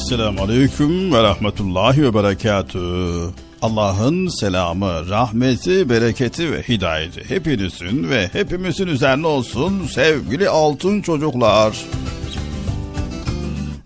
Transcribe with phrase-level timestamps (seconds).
[0.00, 3.30] Esselamu Aleyküm ve Rahmetullahi ve Berekatühü.
[3.62, 11.76] Allah'ın selamı, rahmeti, bereketi ve hidayeti hepinizin ve hepimizin üzerine olsun sevgili altın çocuklar.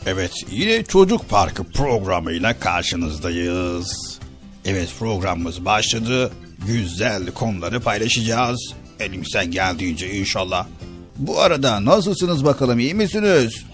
[0.07, 4.19] Evet yine Çocuk Parkı programıyla karşınızdayız.
[4.65, 6.33] Evet programımız başladı.
[6.67, 8.75] Güzel konuları paylaşacağız.
[9.01, 10.67] Elimizden geldiğince inşallah.
[11.17, 13.65] Bu arada nasılsınız bakalım iyi misiniz?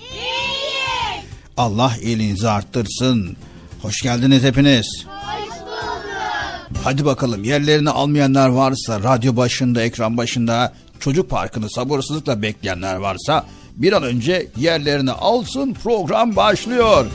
[1.57, 3.37] Allah iyiliğinizi arttırsın.
[3.83, 5.07] Hoş geldiniz hepiniz.
[5.07, 5.71] Hoş bulduk.
[6.85, 13.93] Hadi bakalım yerlerini almayanlar varsa radyo başında, ekran başında çocuk parkını sabırsızlıkla bekleyenler varsa bir
[13.93, 17.07] an önce yerlerini alsın program başlıyor.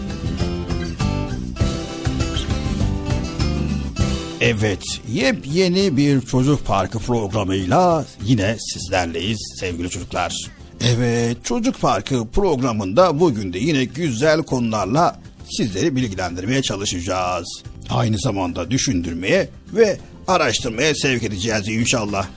[4.41, 10.54] Evet, yepyeni bir çocuk parkı programıyla yine sizlerleyiz sevgili çocuklar.
[10.81, 15.19] Evet Çocuk Parkı programında bugün de yine güzel konularla
[15.49, 17.63] sizleri bilgilendirmeye çalışacağız.
[17.89, 22.27] Aynı zamanda düşündürmeye ve araştırmaya sevk edeceğiz inşallah.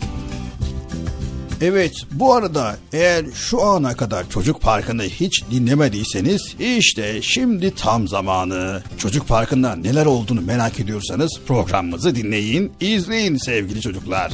[1.61, 8.83] Evet bu arada eğer şu ana kadar Çocuk Parkı'nı hiç dinlemediyseniz işte şimdi tam zamanı.
[8.99, 14.33] Çocuk Parkı'nda neler olduğunu merak ediyorsanız programımızı dinleyin, izleyin sevgili çocuklar.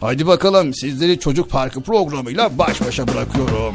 [0.00, 3.74] Hadi bakalım sizleri Çocuk Parkı programıyla baş başa bırakıyorum.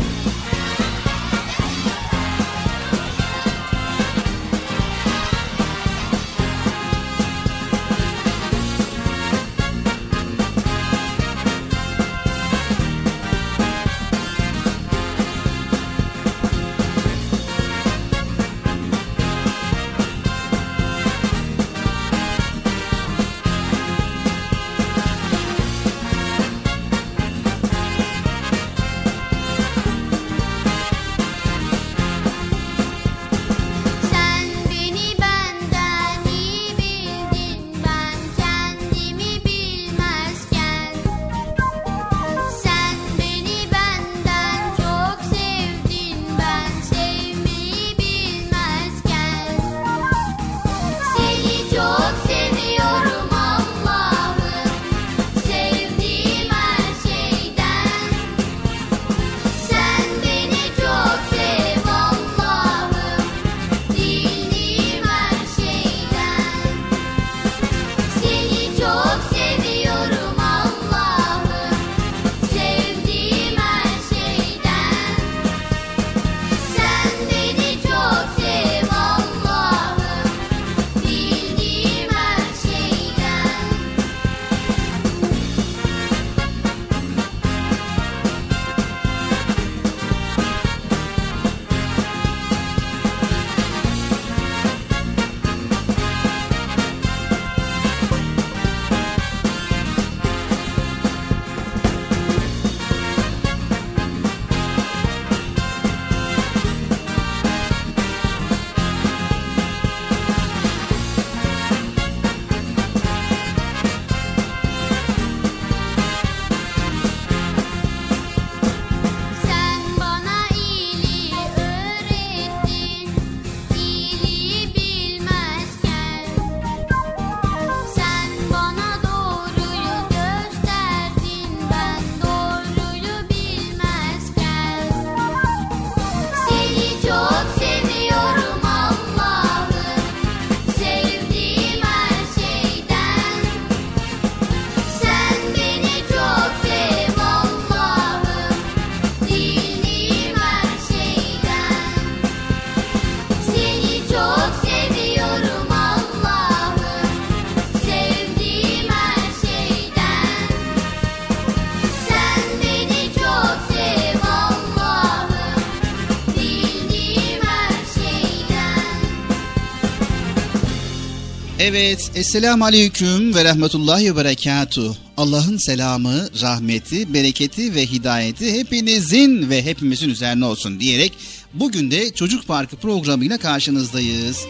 [171.63, 174.95] Evet, Esselamu Aleyküm ve Rahmetullahi ve Berekatuhu.
[175.17, 181.13] Allah'ın selamı, rahmeti, bereketi ve hidayeti hepinizin ve hepimizin üzerine olsun diyerek
[181.53, 184.45] bugün de Çocuk Parkı programıyla karşınızdayız.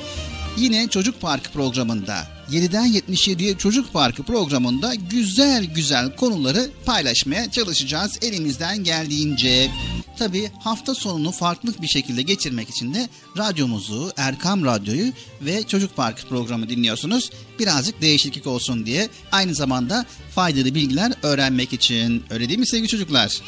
[0.58, 8.84] Yine Çocuk Parkı programında 7'den 77'ye Çocuk Parkı programında güzel güzel konuları paylaşmaya çalışacağız elimizden
[8.84, 9.72] geldiğince.
[10.22, 16.28] Tabi hafta sonunu farklı bir şekilde geçirmek için de radyomuzu, Erkam Radyo'yu ve Çocuk Parkı
[16.28, 17.30] programı dinliyorsunuz.
[17.60, 22.24] Birazcık değişiklik olsun diye aynı zamanda faydalı bilgiler öğrenmek için.
[22.30, 23.32] Öyle değil mi sevgili çocuklar?
[23.32, 23.42] Evet.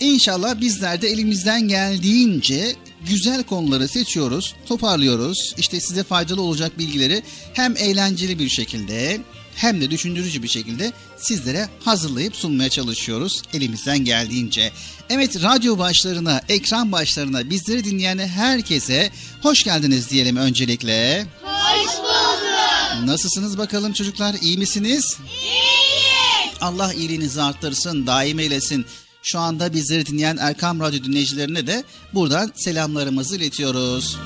[0.00, 2.76] İnşallah bizler de elimizden geldiğince
[3.08, 5.54] güzel konuları seçiyoruz, toparlıyoruz.
[5.58, 7.22] İşte size faydalı olacak bilgileri
[7.54, 9.20] hem eğlenceli bir şekilde
[9.54, 14.72] hem de düşündürücü bir şekilde sizlere hazırlayıp sunmaya çalışıyoruz elimizden geldiğince.
[15.10, 19.10] Evet radyo başlarına, ekran başlarına bizleri dinleyen herkese
[19.42, 21.26] hoş geldiniz diyelim öncelikle.
[21.42, 23.06] Hoş bulduk.
[23.06, 25.16] Nasılsınız bakalım çocuklar iyi misiniz?
[25.42, 26.56] İyiyiz.
[26.60, 28.86] Allah iyiliğinizi arttırsın, daim eylesin.
[29.22, 34.16] Şu anda bizleri dinleyen Erkam Radyo dinleyicilerine de buradan selamlarımızı iletiyoruz.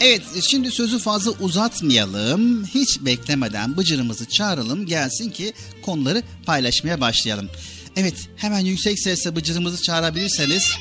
[0.00, 2.64] Evet şimdi sözü fazla uzatmayalım.
[2.66, 7.50] Hiç beklemeden bıcırımızı çağıralım gelsin ki konuları paylaşmaya başlayalım.
[7.96, 10.72] Evet hemen yüksek sesle bıcırımızı çağırabilirseniz.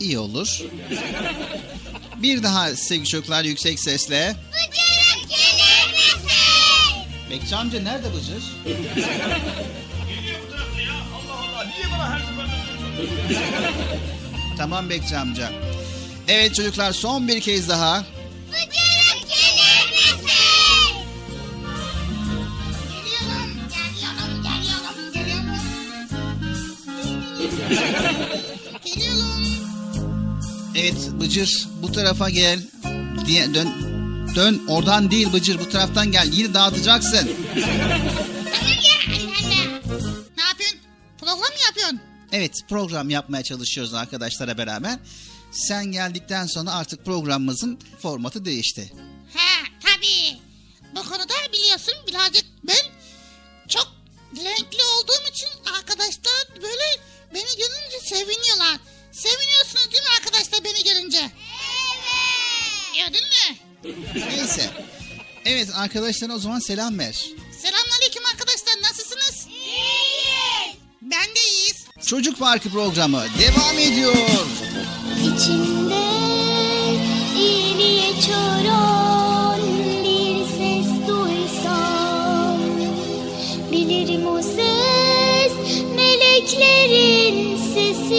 [0.00, 0.62] İyi olur.
[2.22, 4.36] Bir daha sevgili çocuklar yüksek sesle.
[4.52, 6.30] Bıcırım gelir misin?
[7.30, 8.42] Bekçi amca nerede bıcır?
[8.64, 10.92] Geliyor bu tarafta ya.
[10.92, 13.46] Allah Allah niye bana her seferinde
[14.56, 15.52] Tamam Bekçi amca.
[16.28, 18.04] Evet çocuklar son bir kez daha.
[18.50, 21.06] Geliyorum, geliyorum, geliyorum, geliyorum.
[30.74, 32.60] Evet Bıcır bu tarafa gel.
[33.26, 33.68] Diye, dön,
[34.34, 36.28] dön oradan değil Bıcır bu taraftan gel.
[36.32, 37.30] Yine dağıtacaksın.
[40.36, 40.78] ne yapıyorsun?
[41.18, 42.00] Program mı yapıyorsun?
[42.32, 44.98] Evet program yapmaya çalışıyoruz arkadaşlara beraber.
[45.56, 48.92] Sen geldikten sonra artık programımızın formatı değişti.
[49.34, 50.38] Ha tabii.
[50.96, 52.84] Bu konuda biliyorsun birazcık ben
[53.68, 53.88] çok
[54.36, 55.48] renkli olduğum için
[55.78, 56.84] arkadaşlar böyle
[57.34, 58.78] beni görünce seviniyorlar.
[59.12, 61.18] Seviniyorsunuz değil mi arkadaşlar beni görünce?
[61.18, 62.96] Evet.
[62.98, 63.56] Gördün mü?
[64.36, 64.70] Neyse.
[65.44, 67.26] Evet arkadaşlara o zaman selam ver.
[67.62, 69.46] Selamünaleyküm arkadaşlar nasılsınız?
[69.48, 70.76] İyiyiz.
[71.02, 71.85] Ben de iyiyiz.
[72.04, 74.14] Çocuk Parkı programı devam ediyor.
[75.22, 76.04] İçimde
[77.36, 79.60] iyiliğe çoran
[80.04, 82.58] bir ses duysam
[83.72, 85.52] Bilirim o ses
[85.96, 88.18] meleklerin sesidir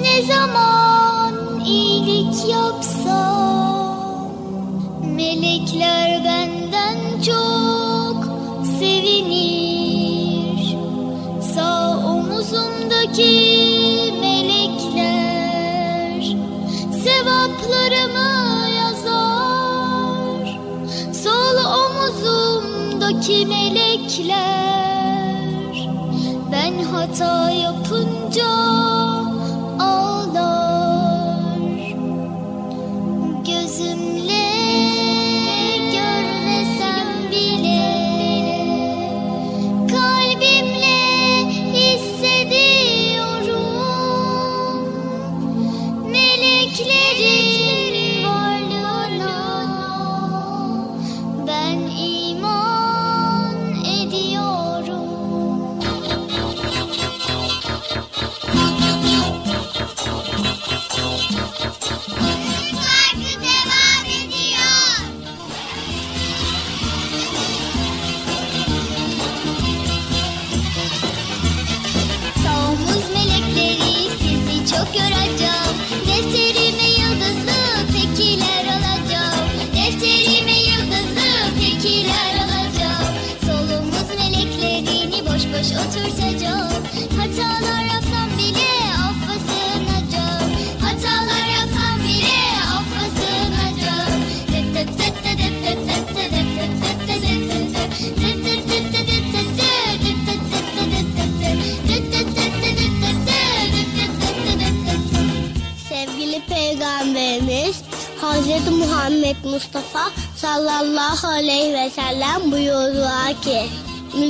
[0.00, 4.32] Ne zaman iyilik yapsam
[5.14, 7.65] Melekler benden çok
[12.46, 15.56] omzumdaki melekler
[17.04, 18.32] sevaplarımı
[18.76, 20.46] yazar.
[21.12, 24.36] Sol omzumdaki melekler
[26.52, 28.48] ben hata yapınca
[29.78, 31.60] ağlar.
[33.46, 34.15] Gözüm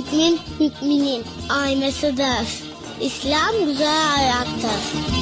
[0.07, 2.63] hükmün hükmünün aynasıdır.
[3.01, 5.16] İslam güzel ayaktır.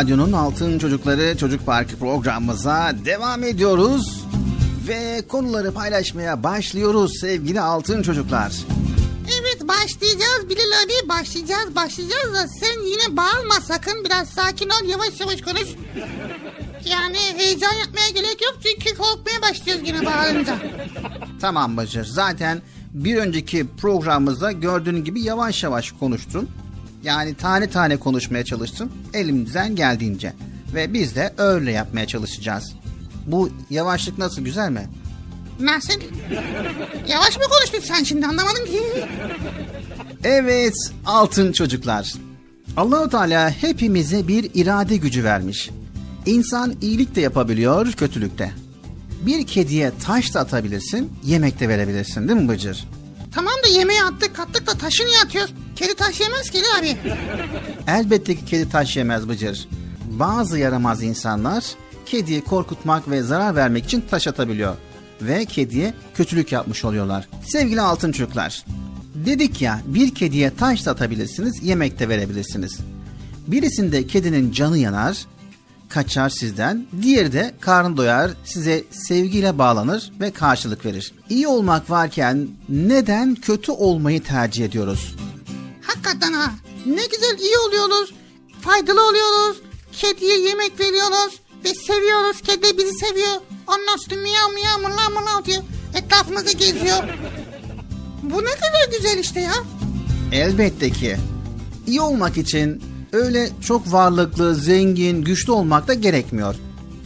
[0.00, 4.24] Radyo'nun Altın Çocukları Çocuk Parkı programımıza devam ediyoruz.
[4.88, 8.52] Ve konuları paylaşmaya başlıyoruz sevgili altın çocuklar.
[9.40, 15.20] Evet başlayacağız Bilal abi başlayacağız başlayacağız da sen yine bağırma sakın biraz sakin ol yavaş
[15.20, 15.68] yavaş konuş.
[16.84, 20.58] Yani heyecan yapmaya gerek yok çünkü korkmaya başlıyoruz yine bağırınca.
[21.40, 22.04] Tamam Bacır.
[22.04, 26.48] Zaten bir önceki programımızda gördüğün gibi yavaş yavaş konuştun.
[27.02, 28.92] Yani tane tane konuşmaya çalıştın.
[29.14, 30.32] Elimizden geldiğince.
[30.74, 32.72] Ve biz de öyle yapmaya çalışacağız.
[33.26, 34.88] Bu yavaşlık nasıl güzel mi?
[35.60, 35.92] Nasıl?
[37.08, 38.82] Yavaş mı konuştun sen şimdi anlamadım ki.
[40.24, 40.74] Evet
[41.06, 42.14] altın çocuklar.
[42.76, 45.70] Allahu Teala hepimize bir irade gücü vermiş.
[46.26, 48.50] İnsan iyilik de yapabiliyor, kötülük de.
[49.26, 52.88] Bir kediye taş da atabilirsin, yemek de verebilirsin değil mi Bıcır?
[53.34, 55.54] Tamam da yemeği attık kattık da taşı niye atıyoruz?
[55.80, 56.96] Kedi taş yemez kedi abi.
[57.86, 59.68] Elbette ki kedi taş yemez Bıcır.
[60.10, 61.64] Bazı yaramaz insanlar
[62.06, 64.76] kediyi korkutmak ve zarar vermek için taş atabiliyor.
[65.22, 67.28] Ve kediye kötülük yapmış oluyorlar.
[67.46, 68.64] Sevgili altın çocuklar,
[69.14, 72.78] dedik ya bir kediye taş da atabilirsiniz, yemek de verebilirsiniz.
[73.46, 75.26] Birisinde kedinin canı yanar,
[75.88, 81.12] kaçar sizden, diğeri de karnı doyar, size sevgiyle bağlanır ve karşılık verir.
[81.28, 85.16] İyi olmak varken neden kötü olmayı tercih ediyoruz?
[85.90, 86.52] Hakikaten ha.
[86.86, 88.14] Ne güzel iyi oluyoruz.
[88.60, 89.56] Faydalı oluyoruz.
[89.92, 91.40] Kediye yemek veriyoruz.
[91.64, 92.40] Ve seviyoruz.
[92.42, 93.36] Kedi bizi seviyor.
[93.66, 95.62] Ondan sonra miyav miyav mırlav mırlav diyor.
[95.94, 97.02] Etrafımızda geziyor.
[98.22, 99.52] Bu ne kadar güzel işte ya.
[100.32, 101.16] Elbette ki.
[101.86, 106.54] İyi olmak için öyle çok varlıklı, zengin, güçlü olmak da gerekmiyor.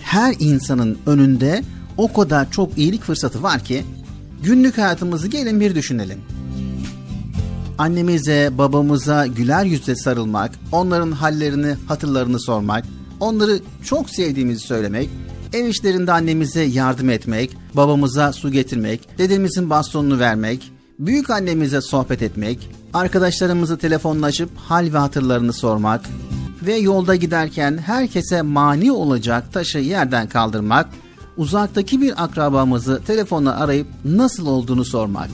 [0.02, 1.62] Her insanın önünde
[1.96, 3.84] o kadar çok iyilik fırsatı var ki
[4.42, 6.20] günlük hayatımızı gelin bir düşünelim.
[7.78, 12.84] Annemize, babamıza güler yüzle sarılmak, onların hallerini, hatırlarını sormak,
[13.20, 15.10] onları çok sevdiğimizi söylemek,
[15.52, 22.70] ev işlerinde annemize yardım etmek, babamıza su getirmek, dedemizin bastonunu vermek, büyük annemize sohbet etmek,
[22.94, 26.00] arkadaşlarımızı telefonlaşıp hal ve hatırlarını sormak
[26.62, 30.88] ve yolda giderken herkese mani olacak taşı yerden kaldırmak,
[31.36, 35.30] uzaktaki bir akrabamızı telefonla arayıp nasıl olduğunu sormak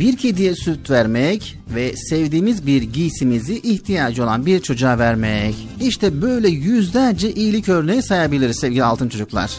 [0.00, 5.54] bir kediye süt vermek ve sevdiğimiz bir giysimizi ihtiyacı olan bir çocuğa vermek.
[5.80, 9.50] İşte böyle yüzlerce iyilik örneği sayabiliriz sevgili altın çocuklar.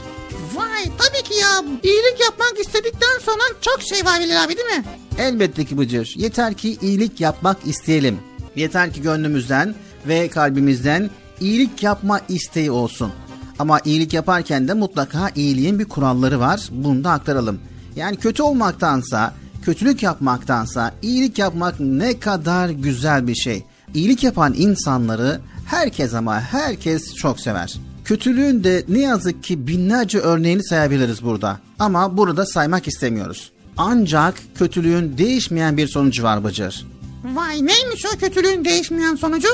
[0.55, 1.63] Vay tabii ki ya.
[1.83, 4.83] İyilik yapmak istedikten sonra çok şey var Bilal abi değil mi?
[5.17, 6.13] Elbette ki Bıcır.
[6.17, 8.19] Yeter ki iyilik yapmak isteyelim.
[8.55, 9.75] Yeter ki gönlümüzden
[10.07, 13.11] ve kalbimizden iyilik yapma isteği olsun.
[13.59, 16.69] Ama iyilik yaparken de mutlaka iyiliğin bir kuralları var.
[16.71, 17.59] Bunu da aktaralım.
[17.95, 19.33] Yani kötü olmaktansa,
[19.65, 23.63] kötülük yapmaktansa iyilik yapmak ne kadar güzel bir şey.
[23.93, 27.73] İyilik yapan insanları herkes ama herkes çok sever.
[28.05, 31.59] Kötülüğün de ne yazık ki binlerce örneğini sayabiliriz burada.
[31.79, 33.51] Ama burada saymak istemiyoruz.
[33.77, 36.87] Ancak kötülüğün değişmeyen bir sonucu var Bıcır.
[37.23, 39.47] Vay neymiş o kötülüğün değişmeyen sonucu?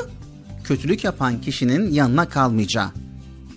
[0.64, 2.90] Kötülük yapan kişinin yanına kalmayacağı.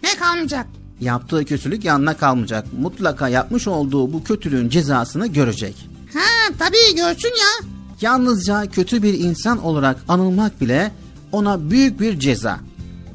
[0.03, 0.67] Ne kalmayacak?
[1.01, 2.67] Yaptığı kötülük yanına kalmayacak.
[2.81, 5.91] Mutlaka yapmış olduğu bu kötülüğün cezasını görecek.
[6.14, 7.68] Ha tabii görsün ya.
[8.01, 10.92] Yalnızca kötü bir insan olarak anılmak bile
[11.33, 12.59] ona büyük bir ceza.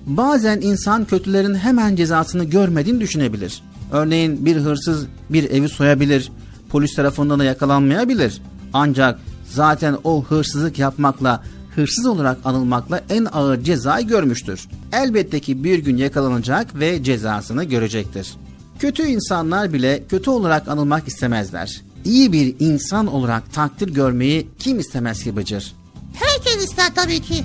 [0.06, 3.62] Bazen insan kötülerin hemen cezasını görmediğini düşünebilir.
[3.92, 6.32] Örneğin bir hırsız bir evi soyabilir,
[6.70, 8.42] polis tarafından da yakalanmayabilir.
[8.74, 11.44] Ancak zaten o hırsızlık yapmakla,
[11.76, 14.68] hırsız olarak anılmakla en ağır cezayı görmüştür.
[14.94, 18.34] Elbette ki bir gün yakalanacak ve cezasını görecektir.
[18.80, 21.87] Kötü insanlar bile kötü olarak anılmak istemezler.
[22.06, 25.76] İyi bir insan olarak takdir görmeyi kim istemez ki Bıcır?
[26.14, 27.44] Herkes ister tabii ki.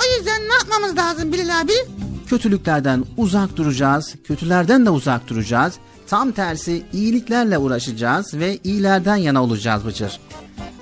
[0.00, 1.72] O yüzden ne yapmamız lazım Bilal abi?
[2.28, 5.74] Kötülüklerden uzak duracağız, kötülerden de uzak duracağız.
[6.06, 10.20] Tam tersi iyiliklerle uğraşacağız ve iyilerden yana olacağız Bıcır.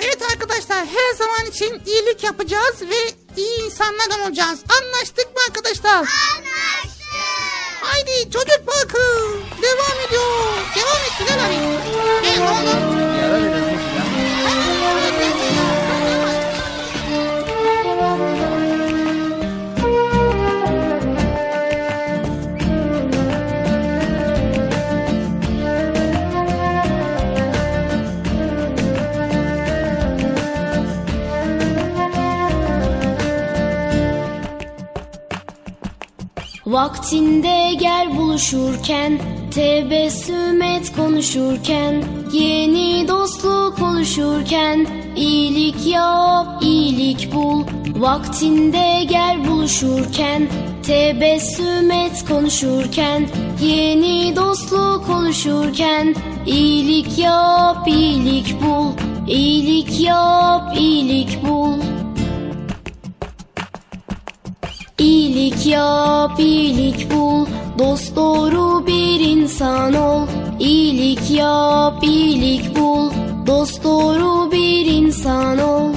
[0.01, 4.59] Evet arkadaşlar her zaman için iyilik yapacağız ve iyi insanlardan olacağız.
[4.83, 5.95] Anlaştık mı arkadaşlar?
[5.97, 6.94] Anlaştık.
[7.85, 9.41] Haydi çocuk bakın.
[9.63, 10.25] Devam ediyor.
[10.77, 11.55] Devam et Bilal abi.
[12.27, 13.14] Evet oğlum.
[36.67, 39.21] Vaktinde gel buluşurken
[39.55, 47.65] Tebessüm et konuşurken Yeni dostluk oluşurken iyilik yap, iyilik bul.
[47.97, 50.49] Vaktinde gel buluşurken
[50.83, 53.29] Tebessüm et konuşurken
[53.63, 56.15] Yeni dostluk oluşurken
[56.47, 58.93] iyilik yap, iyilik bul.
[59.29, 62.04] İyilik yap, iyilik bul
[65.05, 67.47] İyilik yap, iyilik bul,
[67.79, 70.27] dost doğru bir insan ol.
[70.61, 73.11] İyilik yap, iyilik bul,
[73.47, 75.91] dost doğru bir insan ol.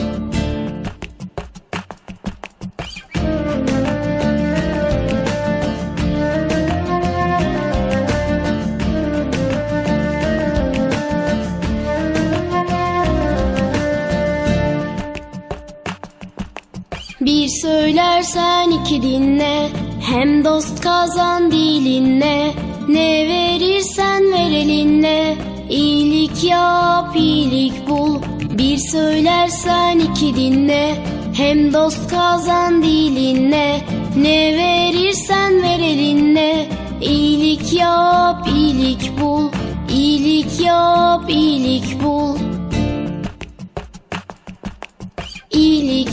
[17.47, 19.69] Bir söylersen iki dinle
[20.01, 22.53] Hem dost kazan dilinle.
[22.87, 25.35] Ne verirsen ver elinle
[25.69, 28.21] İyilik yap iyilik bul.
[28.57, 30.95] Bir söylersen iki dinle
[31.37, 33.81] Hem dost kazan dilinle.
[34.17, 36.65] Ne verirsen ver elinle
[37.01, 39.49] İyilik yap iyilik bul.
[39.89, 42.36] İyilik yap iyilik bul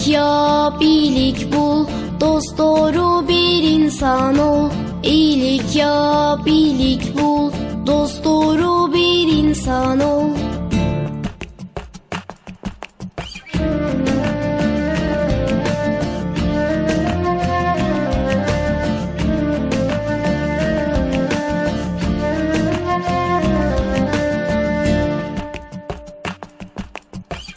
[0.05, 1.87] İyilik yap, iyilik bul,
[2.21, 4.71] dost doğru bir insan ol.
[5.03, 7.51] İyilik yap, iyilik bul,
[7.87, 10.44] dost doğru bir insan ol.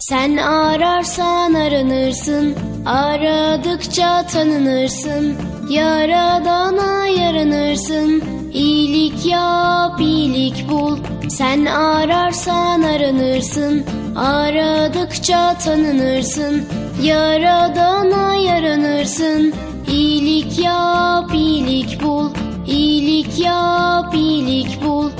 [0.10, 5.36] Sen ararsan aranırsın, aradıkça tanınırsın.
[5.70, 10.98] Yaradana yaranırsın, iyilik yap, iyilik bul.
[11.30, 16.64] Sen ararsan aranırsın, aradıkça tanınırsın.
[17.04, 19.54] Yaradana yaranırsın,
[19.92, 22.30] iyilik yap, iyilik bul.
[22.68, 25.12] İyilik yap, iyilik bul.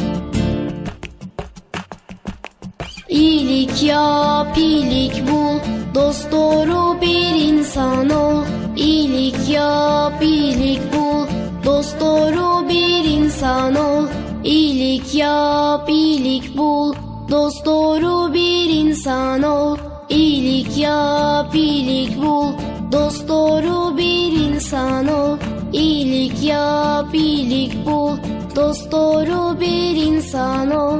[3.18, 5.60] İyilik yap, iyilik bul,
[5.96, 8.44] dost doğru bir insan ol.
[8.76, 11.26] İyilik yap, iyilik bul,
[11.66, 14.04] dost doğru bir insan ol.
[14.44, 16.94] İyilik yap, iyilik bul,
[17.32, 19.78] dost doğru bir insan ol.
[20.10, 22.52] İyilik yap, iyilik bul,
[22.92, 25.38] dost doğru bir insan ol.
[25.74, 28.18] İyilik yap, iyilik bul,
[28.56, 31.00] dost doğru bir insan ol.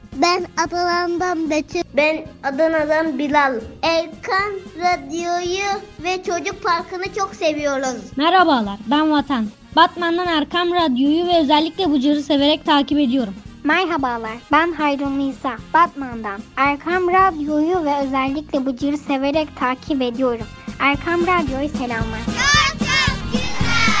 [0.15, 1.81] Ben Adana'dan Betül.
[1.93, 3.53] Ben Adana'dan Bilal.
[3.83, 8.01] Erkan Radyo'yu ve Çocuk Parkı'nı çok seviyoruz.
[8.17, 9.47] Merhabalar, ben Vatan.
[9.75, 13.33] Batman'dan Erkam Radyo'yu ve özellikle Bıcır'ı severek takip ediyorum.
[13.63, 16.41] Merhabalar, ben Hayrun Nisa, Batman'dan.
[16.57, 20.45] Erkam Radyo'yu ve özellikle Bıcır'ı severek takip ediyorum.
[20.79, 22.19] Erkam Radyo'yu selamlar.
[22.25, 23.91] Çok çok güzel.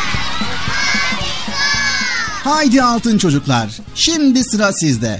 [0.67, 2.49] Harika.
[2.49, 3.79] Haydi altın çocuklar.
[3.95, 5.19] Şimdi sıra sizde.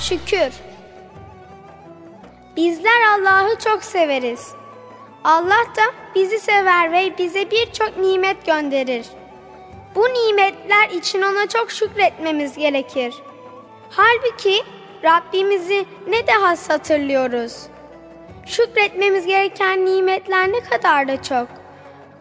[0.00, 0.52] Şükür.
[2.56, 4.52] Bizler Allah'ı çok severiz.
[5.24, 5.82] Allah da
[6.14, 9.06] bizi sever ve bize birçok nimet gönderir.
[9.94, 13.14] Bu nimetler için ona çok şükretmemiz gerekir.
[13.90, 14.62] Halbuki
[15.04, 17.66] Rabbimizi ne de has hatırlıyoruz.
[18.46, 21.48] Şükretmemiz gereken nimetler ne kadar da çok.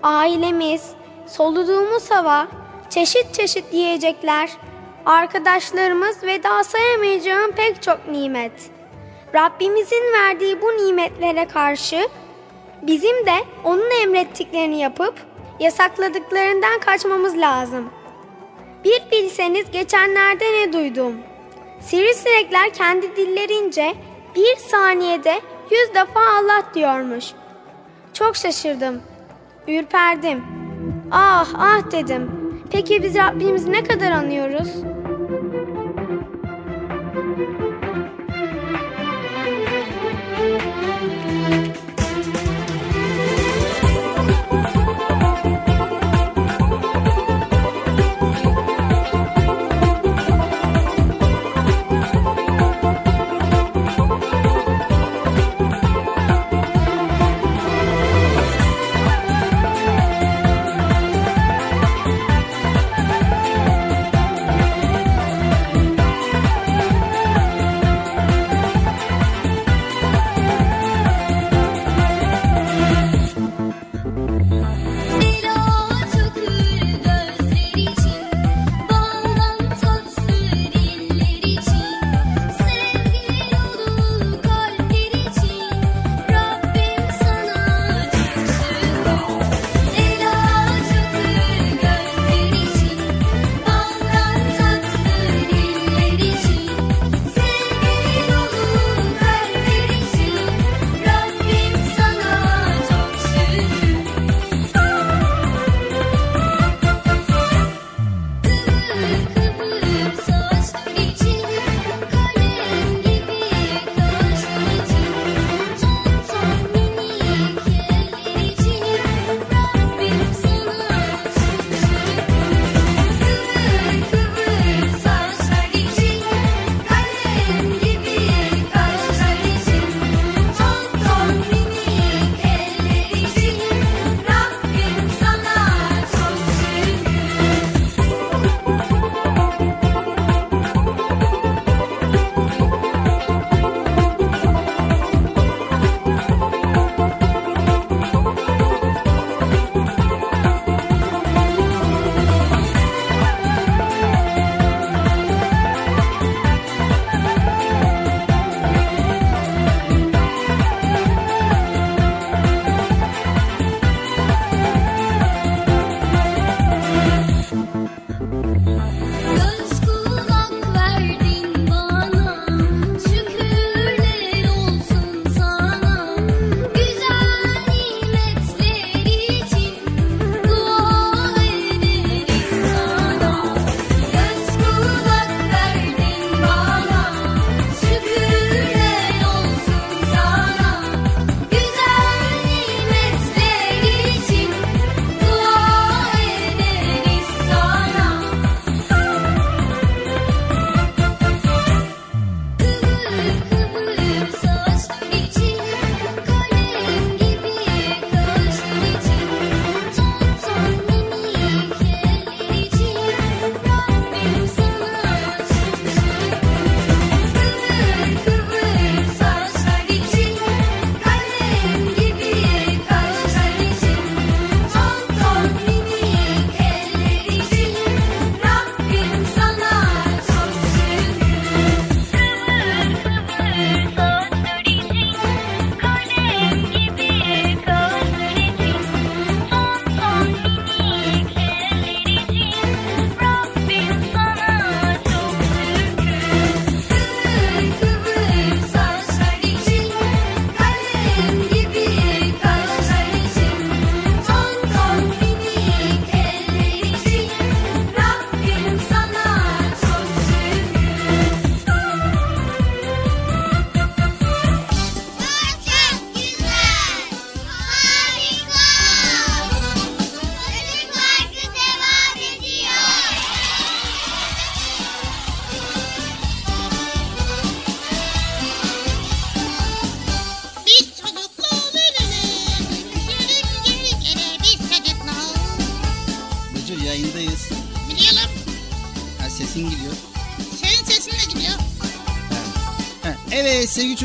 [0.04, 0.92] Ailemiz,
[1.28, 2.48] soluduğumuz hava,
[2.90, 4.50] çeşit çeşit yiyecekler,
[5.06, 8.52] arkadaşlarımız ve daha sayamayacağım pek çok nimet.
[9.36, 12.08] Rabbimizin verdiği bu nimetlere karşı
[12.82, 15.14] bizim de onun emrettiklerini yapıp
[15.60, 17.90] yasakladıklarından kaçmamız lazım.
[18.84, 21.14] Bir bilseniz geçenlerde ne duydum.
[21.80, 23.94] Sivrisinekler kendi dillerince
[24.36, 27.26] bir saniyede yüz defa Allah diyormuş.
[28.14, 29.02] Çok şaşırdım.
[29.68, 30.44] Ürperdim.
[31.12, 32.39] Ah ah dedim.
[32.72, 34.70] Peki biz Rabbimizi ne kadar anıyoruz?
[40.42, 40.79] Evet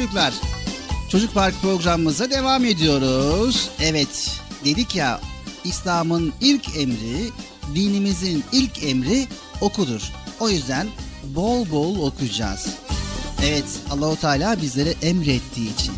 [0.05, 0.35] çocuklar.
[1.11, 3.71] Çocuk Park programımıza devam ediyoruz.
[3.81, 5.21] Evet dedik ya
[5.65, 7.31] İslam'ın ilk emri,
[7.75, 9.29] dinimizin ilk emri
[9.61, 10.01] okudur.
[10.41, 10.89] O yüzden
[11.25, 12.69] bol bol okuyacağız.
[13.45, 15.95] Evet Allahu Teala bizlere emrettiği için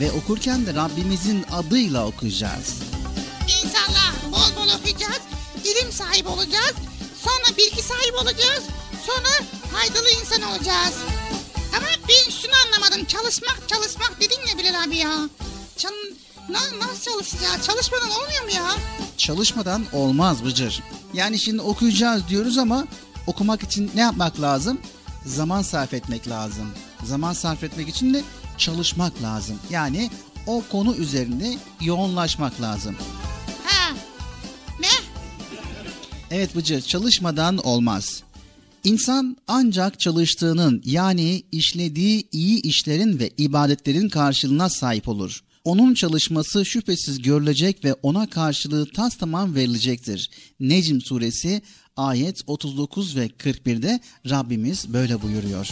[0.00, 2.74] ve okurken de Rabbimizin adıyla okuyacağız.
[3.42, 5.20] İnşallah bol bol okuyacağız,
[5.64, 6.74] ilim sahibi olacağız,
[7.24, 8.64] sonra bilgi sahibi olacağız,
[9.06, 10.94] sonra faydalı insan olacağız.
[12.94, 15.28] Anlamadım, çalışmak çalışmak dedin ya Bilal abi ya.
[15.76, 15.90] Çal
[16.48, 17.66] na- nasıl çalışacağız?
[17.66, 18.70] Çalışmadan olmuyor mu ya?
[19.16, 20.82] Çalışmadan olmaz Bıcır.
[21.14, 22.84] Yani şimdi okuyacağız diyoruz ama
[23.26, 24.80] okumak için ne yapmak lazım?
[25.26, 26.74] Zaman sarf etmek lazım.
[27.04, 28.22] Zaman sarf etmek için de
[28.58, 29.58] çalışmak lazım.
[29.70, 30.10] Yani
[30.46, 32.96] o konu üzerinde yoğunlaşmak lazım.
[33.64, 33.92] Ha.
[34.80, 34.88] Ne?
[36.30, 38.22] Evet Bıcır çalışmadan olmaz.
[38.84, 45.40] İnsan ancak çalıştığının yani işlediği iyi işlerin ve ibadetlerin karşılığına sahip olur.
[45.64, 50.30] Onun çalışması şüphesiz görülecek ve ona karşılığı tas tamam verilecektir.
[50.60, 51.62] Necm suresi
[51.96, 55.68] ayet 39 ve 41'de Rabbimiz böyle buyuruyor.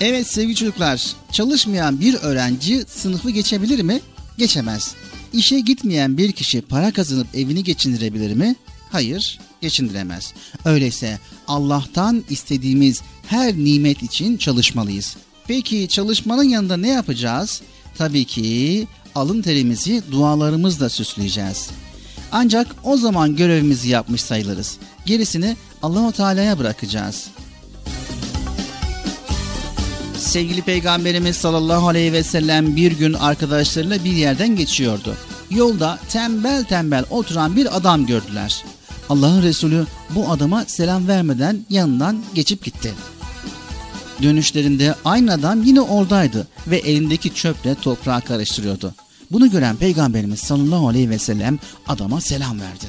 [0.00, 4.00] Evet sevgili çocuklar, çalışmayan bir öğrenci sınıfı geçebilir mi?
[4.38, 4.94] Geçemez.
[5.32, 8.56] İşe gitmeyen bir kişi para kazanıp evini geçindirebilir mi?
[8.90, 10.34] Hayır, geçindiremez.
[10.64, 11.18] Öyleyse
[11.48, 15.16] Allah'tan istediğimiz her nimet için çalışmalıyız.
[15.46, 17.62] Peki çalışmanın yanında ne yapacağız?
[17.98, 21.70] Tabii ki alın terimizi dualarımızla süsleyeceğiz.
[22.32, 24.78] Ancak o zaman görevimizi yapmış sayılırız.
[25.06, 27.28] Gerisini Allahu Teala'ya bırakacağız.
[30.18, 35.16] Sevgili Peygamberimiz sallallahu aleyhi ve sellem bir gün arkadaşlarıyla bir yerden geçiyordu.
[35.50, 38.64] Yolda tembel tembel oturan bir adam gördüler.
[39.10, 42.92] Allah'ın Resulü bu adama selam vermeden yanından geçip gitti.
[44.22, 48.94] Dönüşlerinde aynı adam yine oradaydı ve elindeki çöple toprağı karıştırıyordu.
[49.30, 52.84] Bunu gören Peygamberimiz sallallahu aleyhi ve sellem adama selam verdi.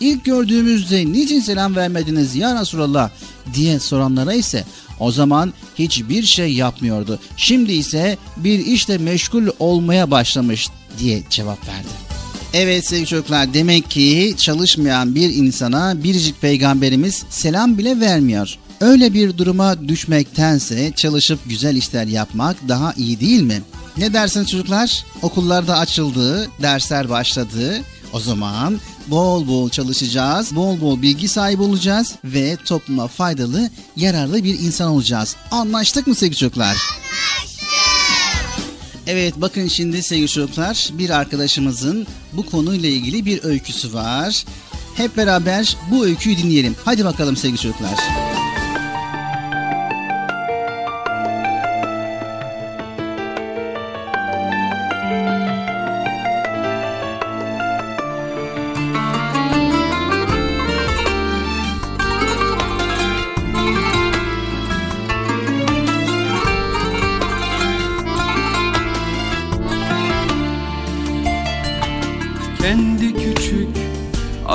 [0.00, 3.10] İlk gördüğümüzde niçin selam vermediniz ya Resulallah
[3.54, 4.64] diye soranlara ise
[5.00, 7.18] o zaman hiçbir şey yapmıyordu.
[7.36, 12.11] Şimdi ise bir işle meşgul olmaya başlamış diye cevap verdi.
[12.54, 18.58] Evet sevgili çocuklar demek ki çalışmayan bir insana biricik peygamberimiz selam bile vermiyor.
[18.80, 23.62] Öyle bir duruma düşmektense çalışıp güzel işler yapmak daha iyi değil mi?
[23.96, 25.04] Ne dersiniz çocuklar?
[25.22, 27.80] Okullarda açıldı, dersler başladı.
[28.12, 34.58] O zaman bol bol çalışacağız, bol bol bilgi sahibi olacağız ve topluma faydalı, yararlı bir
[34.58, 35.36] insan olacağız.
[35.50, 36.76] Anlaştık mı sevgili çocuklar?
[39.06, 44.44] Evet bakın şimdi sevgili çocuklar bir arkadaşımızın bu konuyla ilgili bir öyküsü var.
[44.94, 46.76] Hep beraber bu öyküyü dinleyelim.
[46.84, 47.90] Hadi bakalım sevgili çocuklar.
[47.90, 48.41] Kendi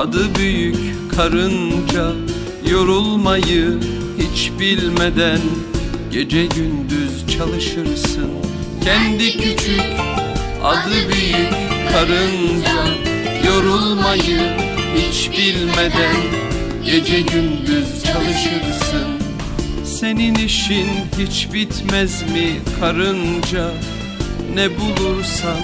[0.07, 0.75] adı büyük
[1.15, 2.11] karınca
[2.71, 3.79] Yorulmayı
[4.19, 5.39] hiç bilmeden
[6.11, 8.31] Gece gündüz çalışırsın.
[8.83, 9.81] Kendi küçük
[10.63, 11.53] adı büyük
[11.93, 12.87] karınca
[13.47, 14.39] Yorulmayı
[14.97, 16.15] hiç bilmeden
[16.85, 19.07] Gece gündüz çalışırsın.
[19.83, 20.87] Senin işin
[21.19, 23.71] hiç bitmez mi karınca?
[24.53, 25.59] Ne bulursan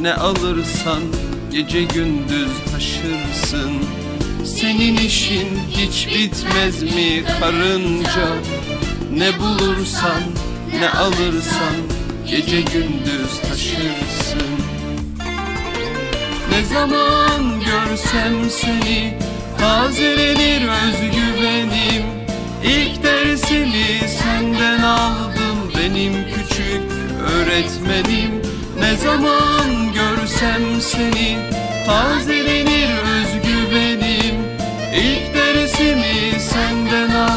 [0.00, 1.02] ne alırsan
[1.52, 2.50] Gece gündüz
[3.32, 3.72] taşırsın
[4.44, 8.28] Senin işin hiç bitmez mi karınca?
[9.12, 10.22] Ne bulursan
[10.80, 11.74] ne alırsan
[12.26, 14.48] Gece gündüz taşırsın.
[16.50, 19.18] Ne zaman görsem seni
[19.58, 22.02] Tazelenir özgüvenim.
[22.64, 26.82] İlk dersimi senden aldım Benim küçük
[27.34, 28.42] öğretmenim.
[28.80, 34.34] Ne zaman görsem seni Tazelenir özgüvenim.
[34.94, 37.31] İlk dersimi senden aldım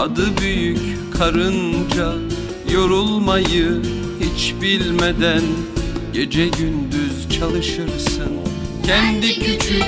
[0.00, 0.78] adı büyük
[1.18, 2.12] karınca
[2.72, 3.82] Yorulmayı
[4.20, 5.42] hiç bilmeden
[6.12, 8.32] Gece gündüz çalışırsın.
[8.86, 9.84] Kendi küçük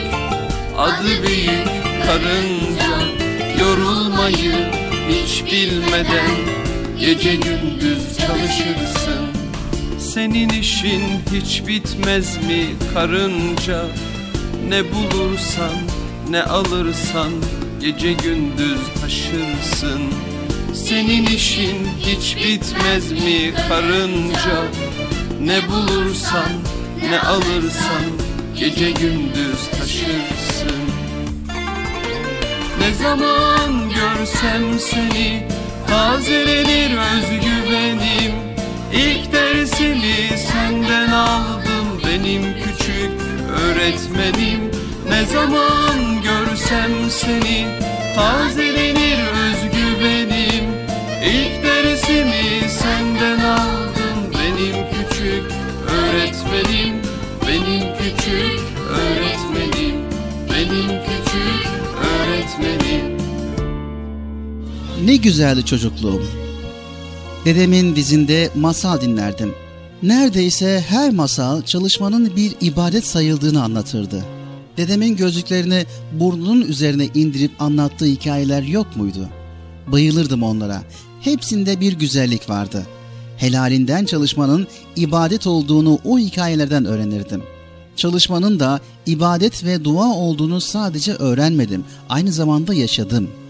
[0.79, 1.67] adı büyük
[2.07, 2.99] karınca
[3.61, 4.55] Yorulmayı
[5.09, 6.31] hiç bilmeden
[7.01, 9.27] Gece gündüz çalışırsın.
[9.99, 11.03] Senin işin
[11.33, 13.83] hiç bitmez mi karınca?
[14.69, 15.75] Ne bulursan
[16.31, 17.31] ne alırsan
[17.83, 20.03] Gece gündüz taşırsın.
[20.75, 24.63] Senin işin hiç bitmez mi karınca?
[25.41, 26.53] Ne bulursan
[27.11, 28.05] ne alırsan
[28.59, 30.83] Gece gündüz taşırsın.
[32.81, 35.47] Ne zaman görsem seni
[35.87, 38.33] Tazelenir özgüvenim.
[38.93, 43.11] İlk dersimi senden aldım Benim küçük
[43.51, 44.62] öğretmenim
[45.23, 47.67] Ne zaman görsem seni
[48.15, 50.65] Tazelenir özgüvenim
[51.25, 55.45] İlk dersimi senden aldım Benim küçük
[55.89, 56.95] öğretmenim
[57.49, 58.61] Benim küçük
[58.91, 59.97] öğretmenim
[60.51, 61.69] Benim küçük
[62.03, 63.19] öğretmenim
[65.05, 66.23] Ne güzeldi çocukluğum.
[67.45, 69.55] Dedemin dizinde masal dinlerdim.
[70.03, 74.32] Neredeyse her masal çalışmanın bir ibadet sayıldığını anlatırdı.
[74.77, 79.29] Dedemin gözlüklerini burnunun üzerine indirip anlattığı hikayeler yok muydu?
[79.87, 80.83] Bayılırdım onlara.
[81.21, 82.87] Hepsinde bir güzellik vardı.
[83.37, 84.67] Helalinden çalışmanın
[84.97, 87.43] ibadet olduğunu o hikayelerden öğrenirdim.
[87.97, 93.43] Çalışmanın da ibadet ve dua olduğunu sadece öğrenmedim, aynı zamanda yaşadım.''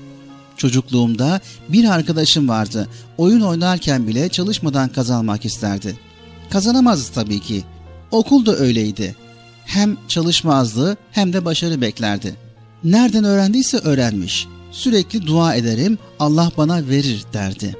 [0.57, 2.89] Çocukluğumda bir arkadaşım vardı.
[3.19, 5.99] Oyun oynarken bile çalışmadan kazanmak isterdi.
[6.51, 7.65] Kazanamazdı tabii ki.
[8.11, 9.17] Okul da öyleydi.
[9.67, 12.37] Hem çalışmazdı hem de başarı beklerdi.
[12.85, 14.47] Nereden öğrendiyse öğrenmiş.
[14.71, 17.77] Sürekli dua ederim, Allah bana verir derdi.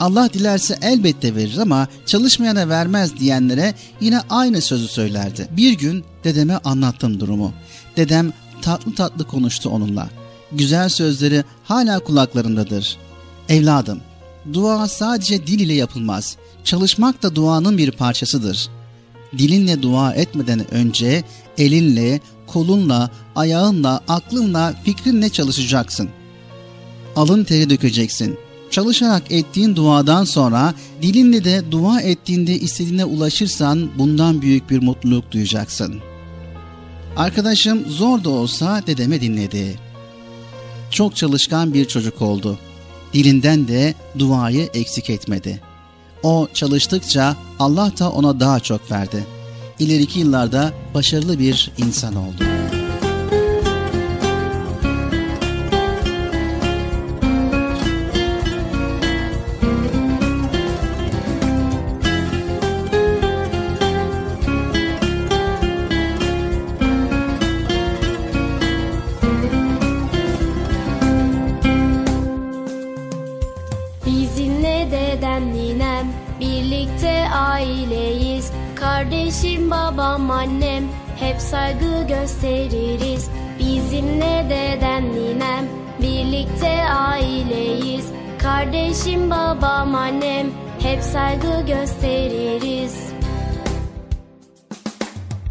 [0.00, 5.48] Allah dilerse elbette verir ama çalışmayana vermez diyenlere yine aynı sözü söylerdi.
[5.50, 7.52] Bir gün dedeme anlattım durumu.
[7.96, 10.08] Dedem tatlı tatlı konuştu onunla
[10.54, 12.96] güzel sözleri hala kulaklarındadır.
[13.48, 14.00] Evladım,
[14.52, 16.36] dua sadece dil ile yapılmaz.
[16.64, 18.68] Çalışmak da duanın bir parçasıdır.
[19.38, 21.24] Dilinle dua etmeden önce
[21.58, 26.08] elinle, kolunla, ayağınla, aklınla, fikrinle çalışacaksın.
[27.16, 28.38] Alın teri dökeceksin.
[28.70, 36.00] Çalışarak ettiğin duadan sonra dilinle de dua ettiğinde istediğine ulaşırsan bundan büyük bir mutluluk duyacaksın.
[37.16, 39.84] Arkadaşım zor da olsa dedeme dinledi
[40.94, 42.58] çok çalışkan bir çocuk oldu.
[43.12, 45.60] Dilinden de duayı eksik etmedi.
[46.24, 49.26] O çalıştıkça Allah da ona daha çok verdi.
[49.78, 52.53] İleriki yıllarda başarılı bir insan oldu.
[81.34, 83.30] Hep saygı gösteririz.
[83.58, 85.64] Bizimle dedem ninem
[86.02, 88.06] birlikte aileyiz.
[88.38, 90.46] Kardeşim babam annem
[90.82, 93.12] hep saygı gösteririz.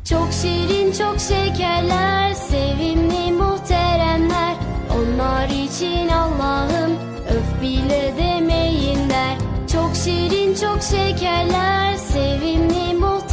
[0.10, 4.56] Çok şirin çok şekerler sevimli muhteremler.
[4.98, 6.92] Onlar için Allah'ım
[7.30, 9.38] öf bile demeyin der
[9.74, 13.33] Çok şirin çok şekerler sevimli muhteremler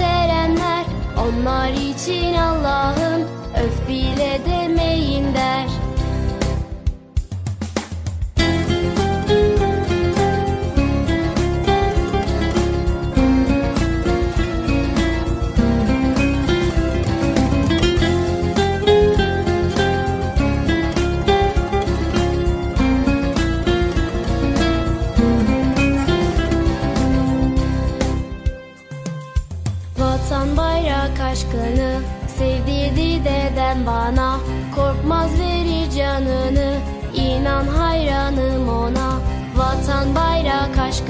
[1.20, 3.22] Onlar için Allah'ım
[3.64, 5.66] öf bile demeyin der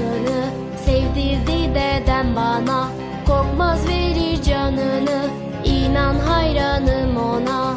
[0.01, 0.43] aşkını
[0.85, 2.87] sevdirdi dedem bana
[3.27, 5.29] Korkmaz verir canını.
[5.65, 7.75] İnan hayranım ona.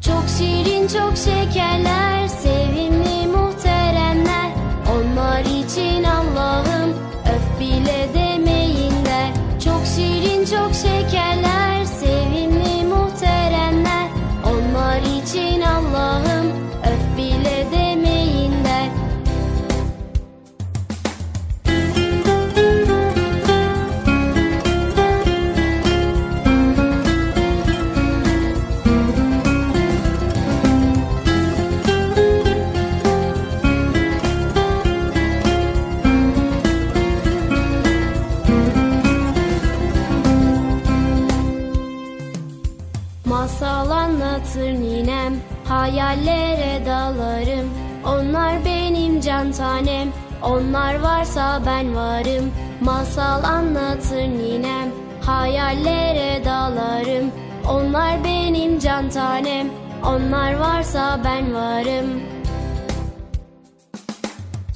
[0.00, 4.50] Çok şirin çok şekerler sevimli muhteremler.
[4.96, 6.04] Onlar için
[50.60, 52.52] Onlar varsa ben varım.
[52.80, 54.90] Masal anlatır ninem.
[55.26, 57.30] Hayallere dalarım.
[57.68, 59.66] Onlar benim can tanem.
[60.06, 62.22] Onlar varsa ben varım.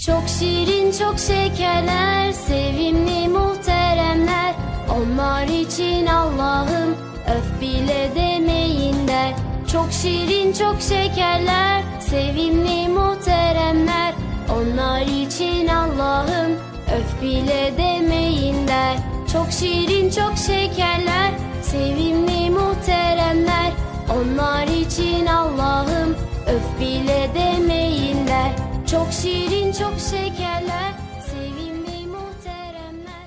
[0.06, 4.54] Çok şirin çok şekerler Sevimli muhteremler.
[4.96, 6.96] Onlar için Allah'ım
[7.36, 9.32] Öf bile demeyin der.
[9.72, 14.23] Çok şirin çok şekerler Sevimli muhteremler
[14.54, 16.52] Onlar için Allah'ım
[16.96, 18.96] Öf bile demeyin der
[19.32, 21.32] Çok şirin çok şekerler
[21.62, 23.72] Sevimli muhteremler
[24.10, 28.52] Onlar için Allah'ım Öf bile demeyin der
[28.90, 30.92] Çok şirin çok şekerler
[31.30, 33.26] Sevimli muhteremler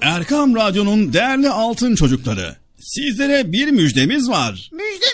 [0.00, 2.56] Erkam Radyo'nun değerli altın çocukları.
[2.80, 4.70] Sizlere bir müjdemiz var.
[4.72, 5.13] Müjde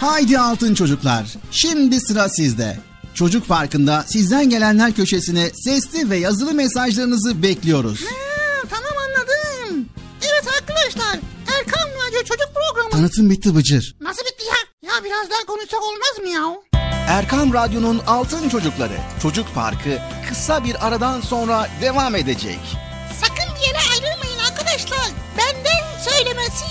[0.00, 1.26] Haydi altın çocuklar.
[1.50, 2.78] Şimdi sıra sizde.
[3.14, 8.00] Çocuk Parkı'nda sizden gelenler köşesine sesli ve yazılı mesajlarınızı bekliyoruz.
[8.04, 8.14] Ha,
[8.70, 9.88] tamam anladım.
[10.22, 11.18] Evet arkadaşlar
[11.58, 12.90] Erkan Radyo Çocuk Programı.
[12.90, 13.96] Tanıtım bitti Bıcır.
[14.00, 14.90] Nasıl bitti ya?
[14.92, 16.56] Ya biraz daha konuşsak olmaz mı ya?
[17.08, 22.58] Erkam Radyo'nun Altın Çocukları Çocuk Parkı kısa bir aradan sonra devam edecek.
[23.20, 25.10] Sakın bir yere ayrılmayın arkadaşlar.
[25.38, 26.64] Benden söylemesi.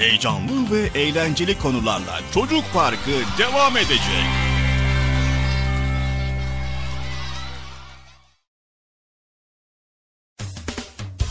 [0.00, 4.24] Heyecanlı ve eğlenceli konularla Çocuk Parkı devam edecek.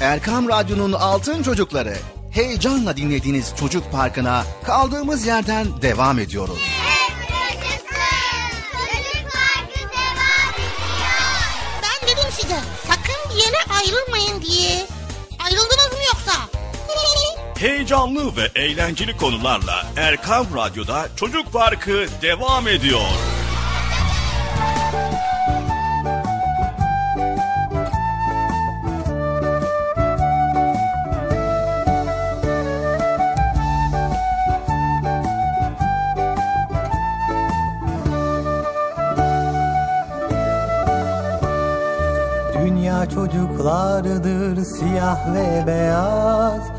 [0.02, 1.98] Erkam Radyo'nun Altın Çocukları
[2.32, 6.60] heyecanla dinlediğiniz Çocuk Parkı'na kaldığımız yerden devam ediyoruz.
[11.84, 14.99] Ben dedim size sakın bir yere ayrılmayın diye.
[17.60, 23.02] Heyecanlı ve eğlenceli konularla Erkam Radyo'da Çocuk Parkı devam ediyor.
[42.54, 46.79] Dünya çocuklardır siyah ve beyaz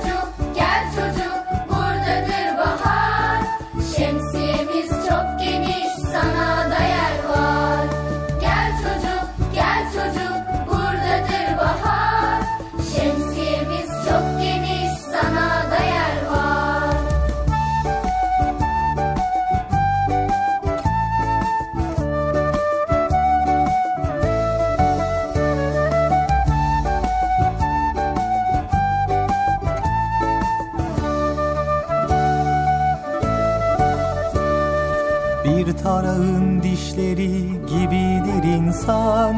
[36.01, 39.35] Tarağın dişleri gibidir insan.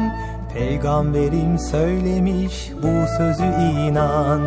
[0.54, 4.40] Peygamberim söylemiş bu sözü inan.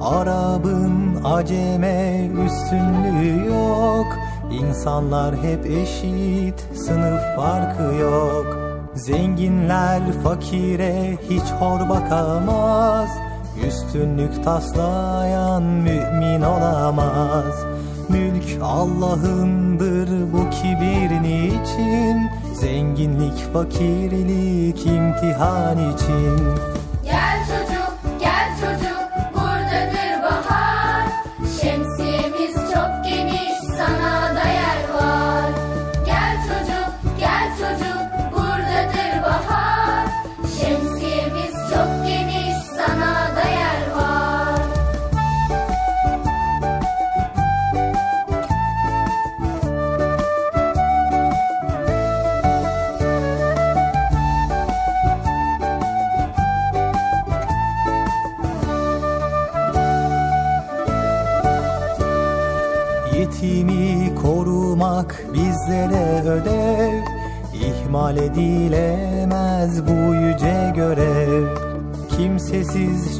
[0.00, 4.06] Arabın aceme üstünlüğü yok.
[4.52, 8.58] İnsanlar hep eşit sınıf farkı yok.
[8.94, 13.08] Zenginler fakire hiç hor bakamaz.
[13.66, 17.75] Üstünlük taslayan mümin olamaz
[18.08, 26.75] Mülk Allah'ındır bu kibir niçin Zenginlik fakirlik imtihan için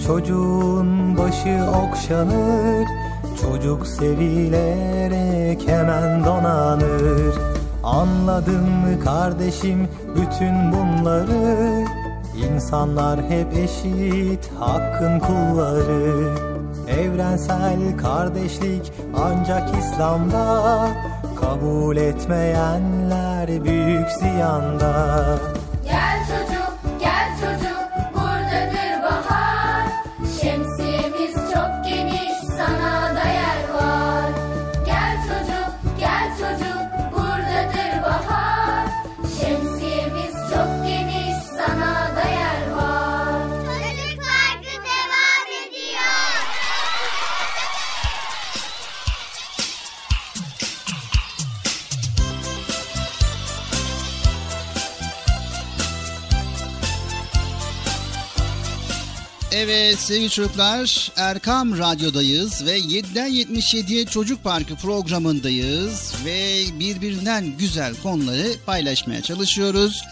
[0.07, 2.87] çocuğun başı okşanır
[3.41, 7.35] Çocuk sevilerek hemen donanır.
[7.85, 11.85] Anladın mı kardeşim bütün bunları
[12.37, 16.35] İnsanlar hep eşit hakkın kulları.
[16.89, 20.89] Evrensel kardeşlik ancak İslam'da
[21.41, 25.39] Kabul etmeyenler büyük ziyanda
[60.07, 69.23] sevgili çocuklar Erkam Radyo'dayız ve 7'den 77'ye Çocuk Parkı programındayız ve birbirinden güzel konuları paylaşmaya
[69.23, 70.03] çalışıyoruz.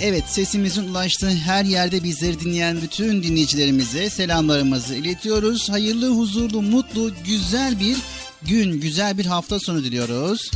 [0.00, 5.70] Evet sesimizin ulaştığı her yerde bizleri dinleyen bütün dinleyicilerimize selamlarımızı iletiyoruz.
[5.70, 7.96] Hayırlı, huzurlu, mutlu, güzel bir
[8.42, 10.50] gün, güzel bir hafta sonu diliyoruz.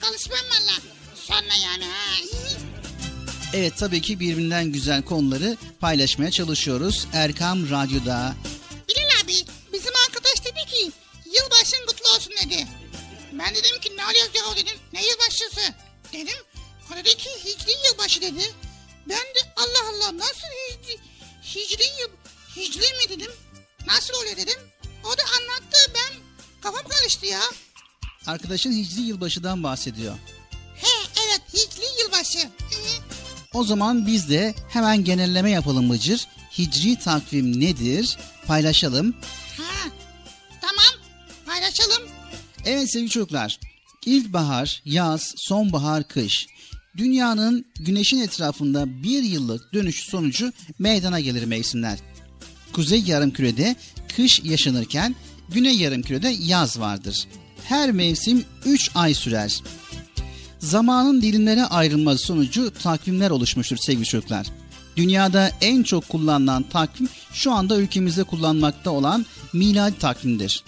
[0.00, 0.72] Kalışmam valla.
[1.14, 2.14] Sonra yani ha.
[3.54, 7.06] Evet tabii ki birbirinden güzel konuları paylaşmaya çalışıyoruz.
[7.12, 8.34] Erkam Radyo'da.
[8.88, 9.34] Bilal abi
[9.72, 10.92] bizim arkadaş dedi ki
[11.26, 12.66] yılbaşın kutlu olsun dedi.
[13.32, 14.78] Ben dedim ki ne oluyor ya dedim.
[14.92, 15.74] Ne yılbaşısı?
[16.12, 16.36] Dedim.
[16.92, 18.52] O dedi ki hicri yılbaşı dedi.
[19.08, 20.98] Ben de Allah Allah nasıl hicri,
[21.54, 22.10] hicri yıl,
[22.56, 23.32] hicri mi dedim.
[23.86, 24.58] Nasıl oluyor dedim.
[25.04, 26.14] O da anlattı ben
[26.62, 27.40] kafam karıştı ya.
[28.28, 30.14] Arkadaşın Hicri yılbaşıdan bahsediyor.
[30.74, 32.38] He evet hicri yılbaşı.
[33.54, 36.28] O zaman biz de hemen genelleme yapalım Bıcır.
[36.58, 38.18] Hicri takvim nedir?
[38.46, 39.14] Paylaşalım.
[39.56, 39.88] Ha
[40.60, 41.04] tamam
[41.46, 42.08] paylaşalım.
[42.64, 43.60] Evet sevgili çocuklar.
[44.06, 46.46] İlkbahar, yaz, sonbahar, kış.
[46.96, 51.98] Dünyanın güneşin etrafında bir yıllık dönüş sonucu meydana gelir mevsimler.
[52.72, 53.76] Kuzey yarımkürede
[54.16, 55.16] kış yaşanırken
[55.48, 57.26] güney yarımkürede yaz vardır.
[57.68, 59.60] Her mevsim 3 ay sürer.
[60.58, 64.46] Zamanın dilimlere ayrılması sonucu takvimler oluşmuştur sevgili çocuklar.
[64.96, 70.64] Dünyada en çok kullanılan takvim şu anda ülkemizde kullanmakta olan miladi takvimdir.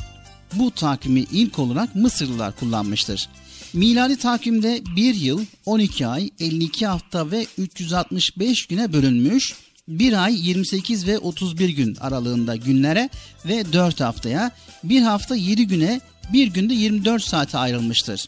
[0.54, 3.28] Bu takvimi ilk olarak Mısırlılar kullanmıştır.
[3.72, 9.54] Miladi takvimde 1 yıl, 12 ay, 52 hafta ve 365 güne bölünmüş.
[9.88, 13.10] Bir ay 28 ve 31 gün aralığında günlere
[13.44, 14.50] ve 4 haftaya,
[14.84, 16.00] bir hafta 7 güne,
[16.32, 18.26] bir günde 24 saate ayrılmıştır.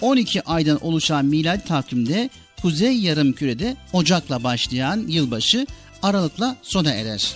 [0.00, 2.30] 12 aydan oluşan miladi takvimde
[2.62, 5.66] Kuzey Yarımküre'de Ocak'la başlayan yılbaşı
[6.02, 7.34] Aralık'la sona erer.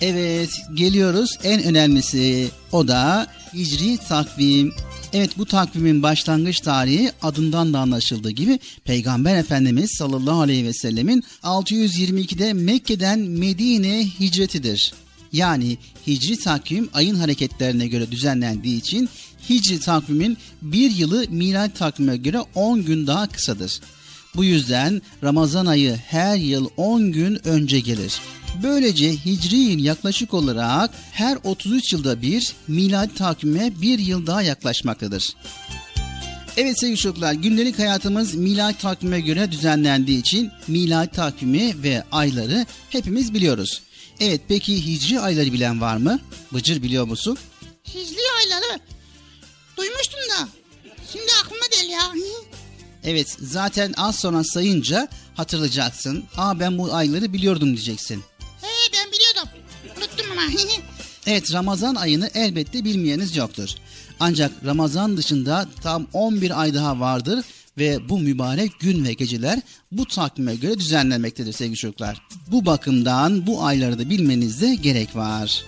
[0.00, 4.72] Evet geliyoruz en önemlisi o da Hicri takvim.
[5.12, 11.24] Evet bu takvimin başlangıç tarihi adından da anlaşıldığı gibi Peygamber Efendimiz sallallahu aleyhi ve sellemin
[11.42, 14.92] 622'de Mekke'den Medine hicretidir.
[15.32, 19.08] Yani hicri takvim ayın hareketlerine göre düzenlendiği için
[19.50, 23.80] hicri takvimin bir yılı miladi takvime göre 10 gün daha kısadır.
[24.36, 28.20] Bu yüzden Ramazan ayı her yıl 10 gün önce gelir.
[28.62, 35.34] Böylece hicri yıl yaklaşık olarak her 33 yılda bir miladi takvime bir yıl daha yaklaşmaktadır.
[36.56, 43.34] Evet sevgili çocuklar gündelik hayatımız miladi takvime göre düzenlendiği için miladi takvimi ve ayları hepimiz
[43.34, 43.82] biliyoruz.
[44.20, 46.20] Evet peki hicri ayları bilen var mı?
[46.52, 47.38] Bıcır biliyor musun?
[47.88, 48.80] Hicri ayları.
[49.76, 50.48] Duymuştum da.
[51.12, 52.12] Şimdi aklıma değil ya.
[53.04, 56.24] Evet zaten az sonra sayınca hatırlayacaksın.
[56.36, 58.24] Aa ben bu ayları biliyordum diyeceksin.
[58.60, 59.50] He ben biliyordum.
[59.98, 60.42] Unuttum ama.
[61.26, 63.68] Evet Ramazan ayını elbette bilmeyeniz yoktur.
[64.20, 67.44] Ancak Ramazan dışında tam 11 ay daha vardır
[67.78, 69.60] ve bu mübarek gün ve geceler
[69.92, 72.22] bu takvime göre düzenlenmektedir sevgili çocuklar.
[72.50, 75.64] Bu bakımdan bu ayları da bilmenizde gerek var.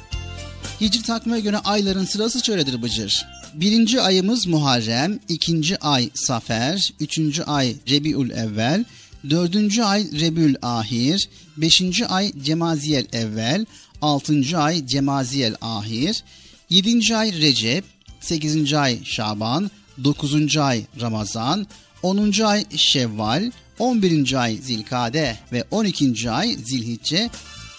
[0.81, 3.27] Hicri takvime göre ayların sırası şöyledir Bıcır.
[3.55, 8.85] Birinci ayımız Muharrem, ikinci ay Safer, üçüncü ay Rebiül Evvel,
[9.31, 13.67] dördüncü ay Rebül Ahir, beşinci ay Cemaziyel Evvel,
[14.03, 16.25] altıncı ay Cemaziyel Ahir,
[16.71, 17.85] yedinci ay Recep,
[18.21, 19.71] sekizinci ay Şaban,
[20.05, 21.67] dokuzuncu ay Ramazan,
[22.03, 27.31] onuncu ay Şevval, on birinci ay Zilkade ve on ikinci ay Zilhicce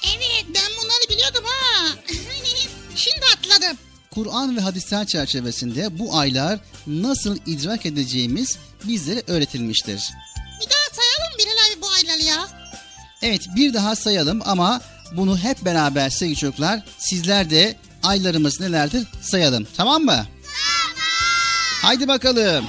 [0.03, 1.88] evet ben bunları biliyordum ha.
[2.95, 3.78] Şimdi atladım.
[4.11, 8.57] Kur'an ve hadisler çerçevesinde bu aylar nasıl idrak edeceğimiz
[8.88, 10.09] bizlere öğretilmiştir.
[10.61, 12.47] Bir daha sayalım Bilal abi bu ayları ya.
[13.22, 14.82] Evet bir daha sayalım ama
[15.17, 20.11] bunu hep beraber sevgili çocuklar sizler de aylarımız nelerdir sayalım tamam mı?
[20.11, 20.28] Tamam.
[21.82, 22.65] Haydi bakalım.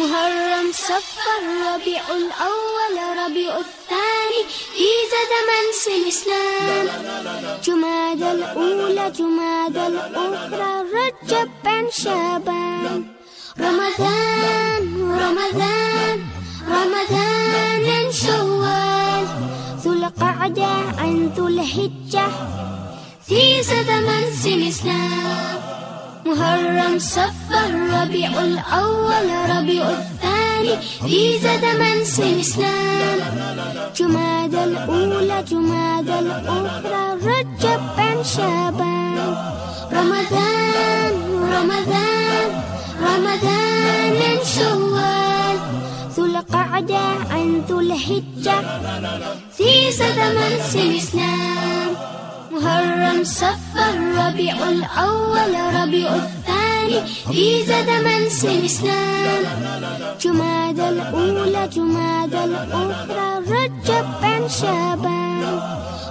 [0.00, 4.42] محرم صفر ربيع الأول ربيع الثاني
[4.76, 6.86] في زمن الإسلام.
[7.64, 13.04] جماد الأولى جماد الأخرى رجب بن شعبان
[13.60, 14.82] رمضان
[15.24, 16.18] رمضان
[16.68, 19.26] رمضان شوال.
[19.84, 22.26] ذو القعدة عن ذو الحجة
[23.28, 24.08] في زمن
[24.46, 25.60] الإسلام.
[26.30, 27.70] محرم صفر
[28.00, 30.76] ربيع الأول ربيع الثاني
[31.06, 31.82] في زمن
[32.18, 33.18] الإسلام
[33.96, 39.36] جماد الأولى جماد الأخرى رجب بن شعبان.
[39.92, 41.12] رمضان
[41.56, 42.50] رمضان
[43.02, 45.58] رمضان شوال.
[46.16, 48.58] ذو القعدة عن ذو الحجة
[49.56, 50.36] في زمن
[50.74, 51.90] الإسلام
[52.50, 58.06] محرم صفر ربيع الأول ربيع الثاني في زمن
[58.44, 59.42] الإسلام
[60.20, 65.60] جماد الأولى جماد الأخرى رجب بن شعبان.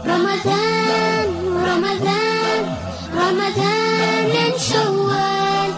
[0.05, 1.27] رمضان
[1.69, 2.63] رمضان
[3.15, 4.33] رمضان
[4.69, 5.71] شوال.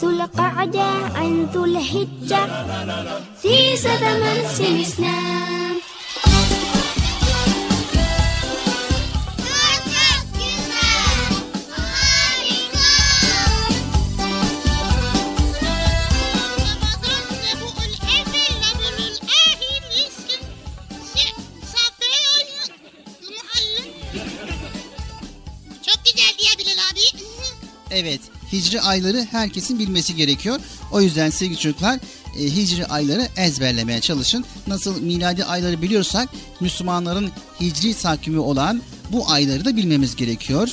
[0.00, 2.42] ذو القعدة عن ذو الحجة
[3.42, 4.22] في زمن
[4.60, 5.40] الإسلام
[5.80, 5.89] Çok
[27.90, 28.20] Evet
[28.52, 30.60] hicri ayları herkesin bilmesi gerekiyor.
[30.92, 32.00] O yüzden sevgili çocuklar
[32.38, 34.44] e, hicri ayları ezberlemeye çalışın.
[34.66, 36.28] Nasıl miladi ayları biliyorsak
[36.60, 37.30] Müslümanların
[37.60, 38.82] hicri takvimi olan
[39.12, 40.68] bu ayları da bilmemiz gerekiyor.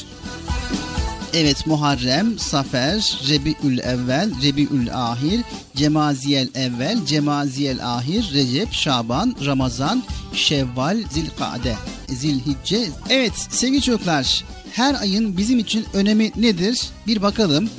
[1.34, 5.42] Evet Muharrem, Safer, Rebiül Evvel, Rebiül Ahir,
[5.76, 10.04] Cemaziyel Evvel, Cemaziyel Ahir, Recep, Şaban, Ramazan,
[10.34, 11.76] Şevval, Zilkade,
[12.08, 12.90] Zilhicce.
[13.10, 14.44] Evet sevgili çocuklar
[14.78, 16.82] her ayın bizim için önemi nedir?
[17.08, 17.70] Bir bakalım.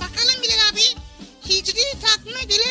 [0.00, 0.80] Bakalım Bilal abi.
[1.48, 2.70] Hicri takvime göre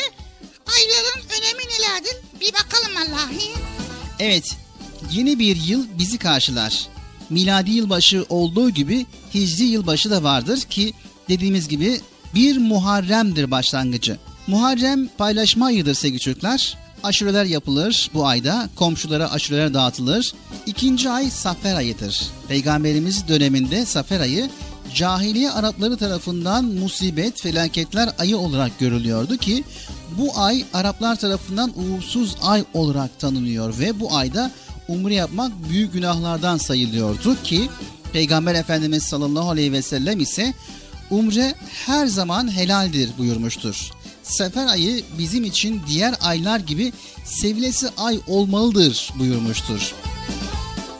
[0.66, 2.16] ayların önemi nelerdir?
[2.40, 3.52] Bir bakalım vallahi.
[4.18, 4.56] Evet
[5.12, 6.86] yeni bir yıl bizi karşılar.
[7.30, 10.92] Miladi yılbaşı olduğu gibi hicri yılbaşı da vardır ki
[11.28, 12.00] dediğimiz gibi
[12.34, 14.18] bir Muharrem'dir başlangıcı.
[14.46, 16.78] Muharrem paylaşma ayıdır sevgili çocuklar.
[17.02, 18.68] Aşureler yapılır bu ayda.
[18.76, 20.32] Komşulara aşureler dağıtılır.
[20.66, 22.26] İkinci ay Safer ayıdır.
[22.48, 24.50] Peygamberimiz döneminde Safer ayı
[24.94, 29.64] cahiliye Arapları tarafından musibet, felaketler ayı olarak görülüyordu ki
[30.18, 34.50] bu ay Araplar tarafından uğursuz ay olarak tanınıyor ve bu ayda
[34.88, 37.68] umre yapmak büyük günahlardan sayılıyordu ki
[38.12, 40.54] Peygamber Efendimiz sallallahu aleyhi ve sellem ise
[41.10, 41.54] umre
[41.86, 43.90] her zaman helaldir buyurmuştur.
[44.26, 46.92] Sefer ayı bizim için diğer aylar gibi
[47.24, 49.94] sevilesi ay olmalıdır buyurmuştur.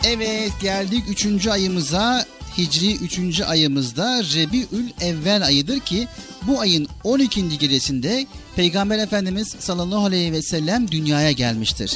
[0.05, 2.27] Evet geldik üçüncü ayımıza
[2.59, 6.09] Hicri üçüncü ayımızda Rebiül Evvel ayıdır ki
[6.43, 7.59] bu ayın 12.
[7.59, 11.93] gecesinde Peygamber Efendimiz sallallahu aleyhi ve sellem dünyaya gelmiştir.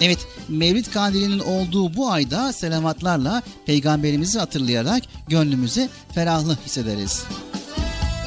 [0.00, 0.18] Evet
[0.48, 7.24] Mevlid kandilinin olduğu bu ayda selavatlarla peygamberimizi hatırlayarak gönlümüze ferahlık hissederiz.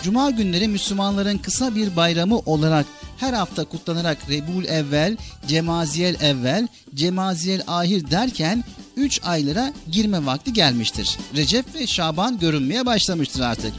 [0.07, 2.85] Cuma günleri Müslümanların kısa bir bayramı olarak
[3.17, 8.63] her hafta kutlanarak Rebul Evvel, Cemaziyel Evvel, Cemaziyel Ahir derken
[8.95, 11.17] 3 aylara girme vakti gelmiştir.
[11.35, 13.73] Recep ve Şaban görünmeye başlamıştır artık.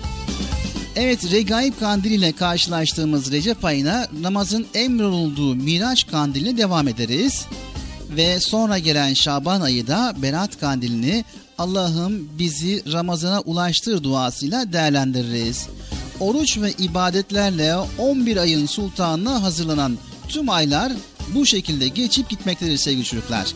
[0.97, 7.47] Evet Regaib Kandili ile karşılaştığımız Recep ayına namazın emrolunduğu Miraç Kandili'ne devam ederiz.
[8.17, 11.25] Ve sonra gelen Şaban ayı da Berat Kandilini
[11.59, 15.69] Allah'ım bizi Ramazan'a ulaştır duasıyla değerlendiririz.
[16.21, 19.99] Oruç ve ibadetlerle 11 ayın sultanına hazırlanan
[20.29, 20.93] tüm aylar
[21.35, 23.55] bu şekilde geçip gitmektedir sevgili çocuklar.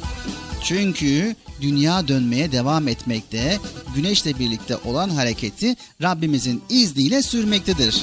[0.64, 3.58] Çünkü dünya dönmeye devam etmekte,
[3.94, 8.02] güneşle birlikte olan hareketi Rabbimizin izniyle sürmektedir.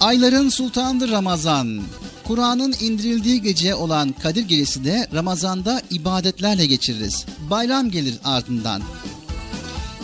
[0.00, 1.82] Ayların sultanıdır Ramazan.
[2.24, 7.26] Kur'an'ın indirildiği gece olan Kadir Gecesi de Ramazan'da ibadetlerle geçiririz.
[7.50, 8.82] Bayram gelir ardından.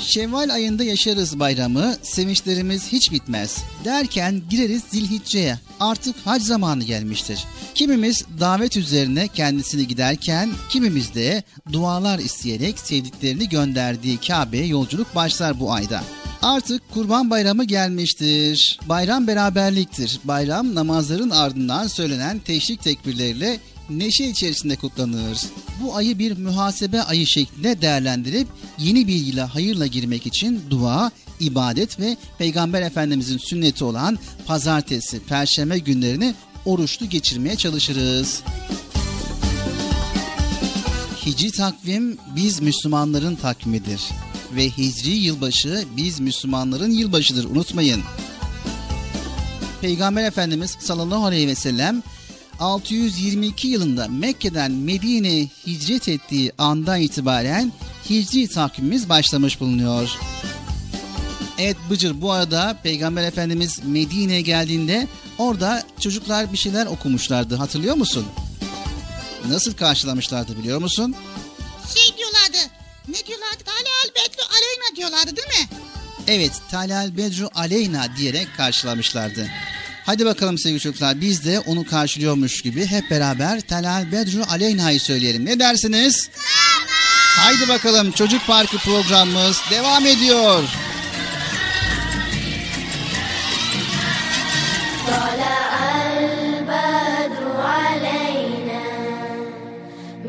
[0.00, 3.58] Şevval ayında yaşarız bayramı, sevinçlerimiz hiç bitmez.
[3.84, 5.58] Derken gireriz zilhicce'ye.
[5.80, 7.44] Artık hac zamanı gelmiştir.
[7.74, 11.42] Kimimiz davet üzerine kendisini giderken, kimimiz de
[11.72, 16.02] dualar isteyerek sevdiklerini gönderdiği Kabe'ye yolculuk başlar bu ayda.
[16.42, 18.78] Artık Kurban Bayramı gelmiştir.
[18.88, 20.20] Bayram beraberliktir.
[20.24, 23.60] Bayram namazların ardından söylenen teşrik tekbirleriyle
[23.90, 25.38] neşe içerisinde kutlanır.
[25.82, 31.10] Bu ayı bir muhasebe ayı şeklinde değerlendirip yeni bir yıla hayırla girmek için dua,
[31.40, 36.34] ibadet ve Peygamber Efendimizin sünneti olan pazartesi, perşembe günlerini
[36.64, 38.42] oruçlu geçirmeye çalışırız.
[41.26, 44.00] Hicri takvim biz Müslümanların takvimidir
[44.56, 48.02] ve Hicri yılbaşı biz Müslümanların yılbaşıdır unutmayın.
[49.80, 52.02] Peygamber Efendimiz sallallahu aleyhi ve sellem
[52.60, 57.72] 622 yılında Mekke'den Medine'ye hicret ettiği andan itibaren
[58.10, 60.10] Hicri takvimimiz başlamış bulunuyor.
[61.58, 65.08] Evet Bıcır bu arada Peygamber Efendimiz Medine'ye geldiğinde
[65.38, 68.26] orada çocuklar bir şeyler okumuşlardı hatırlıyor musun?
[69.48, 71.14] Nasıl karşılamışlardı biliyor musun?
[71.94, 72.72] Şey diyorlardı.
[73.08, 73.64] Ne diyorlardı?
[73.64, 75.68] Talal Bedru Aleyna diyorlardı değil mi?
[76.26, 79.48] Evet Talal Bedru Aleyna diyerek karşılamışlardı.
[80.09, 85.45] Hadi bakalım sevgili çocuklar biz de onu karşılıyormuş gibi hep beraber Talal Bedru Aleyna'yı söyleyelim.
[85.45, 86.29] Ne dersiniz?
[86.33, 86.87] Tamam.
[87.37, 90.63] Haydi bakalım Çocuk Parkı programımız devam ediyor.
[95.07, 95.71] طلع
[96.13, 97.45] البدر
[97.77, 98.87] علينا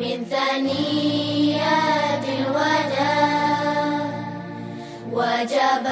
[0.01, 4.01] من ثنيات الوداع
[5.13, 5.87] وجب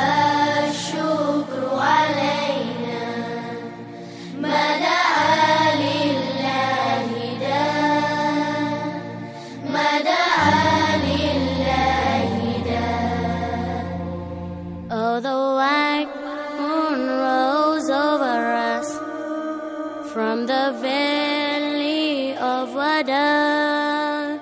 [20.39, 24.39] from the valley of Wada,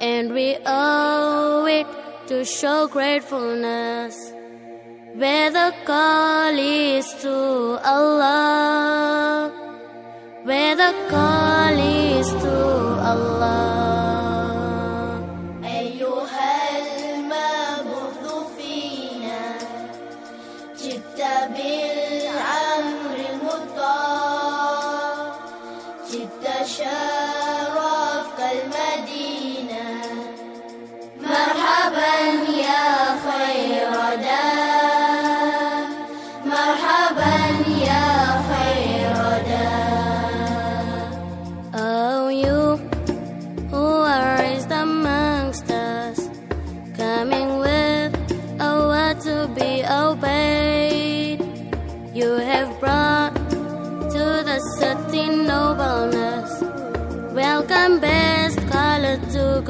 [0.00, 1.86] and we owe it
[2.28, 4.14] to show gratefulness.
[5.14, 7.34] Where the call is to
[7.84, 9.50] Allah,
[10.44, 12.56] where the call is to
[13.12, 14.11] Allah.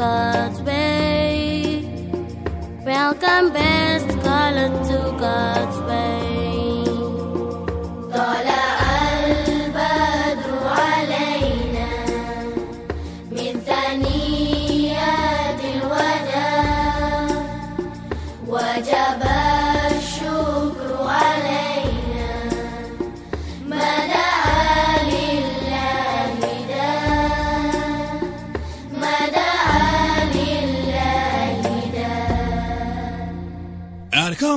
[0.03, 1.85] God's way.
[2.85, 5.82] Welcome, best color to God's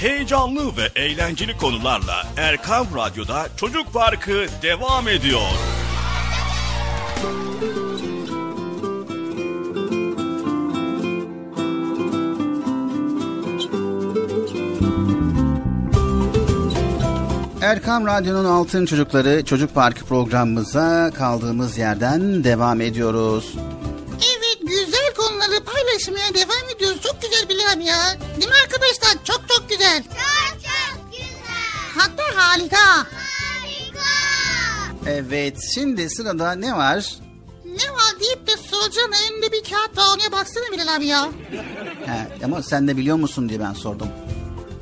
[0.00, 5.40] Heyecanlı ve eğlenceli konularla Erkam Radyo'da Çocuk Parkı devam ediyor.
[17.62, 23.54] Erkam Radyo'nun Altın Çocukları Çocuk Parkı programımıza kaldığımız yerden devam ediyoruz.
[26.00, 27.00] Paylaşmaya devam ediyoruz.
[27.02, 28.16] Çok güzel Bilal ya.
[28.36, 29.24] Değil mi arkadaşlar?
[29.24, 30.02] Çok çok güzel.
[30.02, 31.94] Çok çok güzel.
[31.96, 33.06] Hatta harika.
[35.06, 37.14] Evet şimdi sırada ne var?
[37.64, 41.28] Ne var deyip de soracağın elinde bir kağıt var ona baksana Bilal abi ya.
[42.06, 44.08] He, ama sen de biliyor musun diye ben sordum.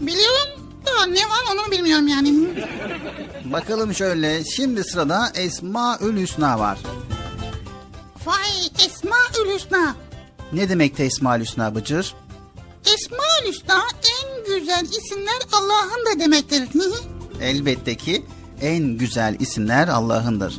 [0.00, 0.48] Biliyorum
[0.86, 2.34] da ne var onu bilmiyorum yani.
[3.44, 6.78] Bakalım şöyle şimdi sırada Esmaül Hüsna var.
[8.26, 9.16] Vay Esma
[9.54, 9.94] Hüsna.
[10.52, 12.14] Ne demekti Esmaül Hüsna Bıcır?
[12.94, 13.82] Esma Hüsna
[14.22, 16.68] en güzel isimler Allah'ın da demektir.
[17.42, 18.24] Elbette ki
[18.60, 20.58] en güzel isimler Allah'ındır.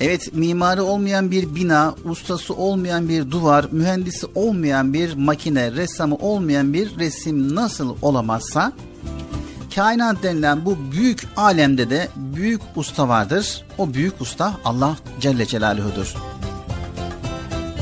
[0.00, 6.72] Evet mimarı olmayan bir bina, ustası olmayan bir duvar, mühendisi olmayan bir makine, ressamı olmayan
[6.72, 8.72] bir resim nasıl olamazsa
[9.74, 13.64] kainat denilen bu büyük alemde de büyük usta vardır.
[13.78, 16.14] O büyük usta Allah Celle Celaluhu'dur.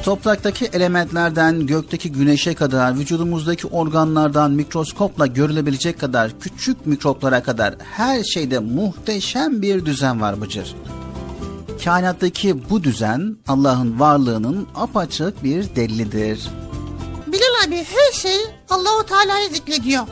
[0.05, 8.59] Topraktaki elementlerden gökteki güneşe kadar, vücudumuzdaki organlardan mikroskopla görülebilecek kadar küçük mikroplara kadar her şeyde
[8.59, 10.75] muhteşem bir düzen var Bıcır.
[11.85, 16.49] Kainattaki bu düzen Allah'ın varlığının apaçık bir delilidir.
[17.27, 18.41] Bilal abi her şey
[18.71, 20.03] Allahu Teala'ya zikrediyor.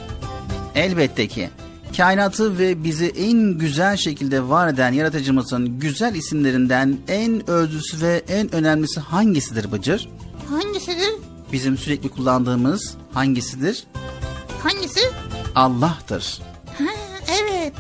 [0.75, 1.51] Elbette ki
[1.97, 8.55] kainatı ve bizi en güzel şekilde var eden yaratıcımızın güzel isimlerinden en özlüsü ve en
[8.55, 10.09] önemlisi hangisidir Bıcır?
[10.51, 11.15] Hangisidir?
[11.53, 13.85] Bizim sürekli kullandığımız hangisidir?
[14.63, 15.01] Hangisi?
[15.55, 16.39] Allah'tır.
[16.79, 16.85] Ha,
[17.41, 17.73] evet.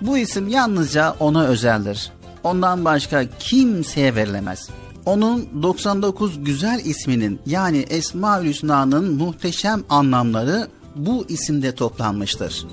[0.00, 2.12] Bu isim yalnızca ona özeldir.
[2.44, 4.68] Ondan başka kimseye verilemez.
[5.06, 12.66] Onun 99 güzel isminin yani Esma-ül Hüsna'nın muhteşem anlamları bu isimde toplanmıştır.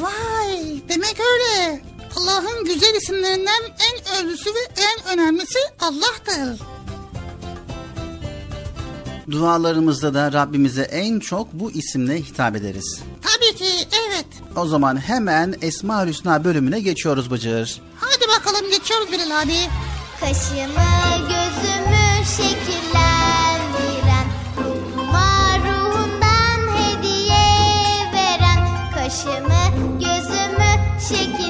[0.00, 1.82] Vay demek öyle.
[2.16, 6.60] Allah'ın güzel isimlerinden en özlüsü ve en önemlisi Allah'tır.
[9.30, 13.00] Dualarımızda da Rabbimize en çok bu isimle hitap ederiz.
[13.22, 14.26] Tabii ki evet.
[14.56, 17.80] O zaman hemen Esma Hüsna bölümüne geçiyoruz Bıcır.
[18.00, 19.56] Hadi bakalım geçiyoruz Bilal abi.
[20.20, 24.26] Kaşımı gözümü şekillendiren
[24.58, 27.46] Ruhuma ruhundan hediye
[28.12, 29.45] veren Kaşımı
[31.08, 31.45] gözümü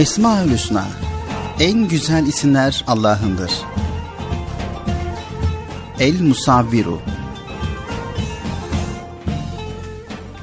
[0.00, 0.88] Esma-ül Hüsna
[1.58, 3.52] En güzel isimler Allah'ındır.
[5.98, 7.00] El Musavviru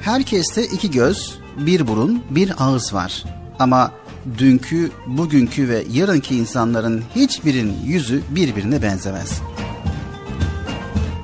[0.01, 3.23] Herkeste iki göz, bir burun, bir ağız var.
[3.59, 3.91] Ama
[4.37, 9.41] dünkü, bugünkü ve yarınki insanların hiçbirinin yüzü birbirine benzemez.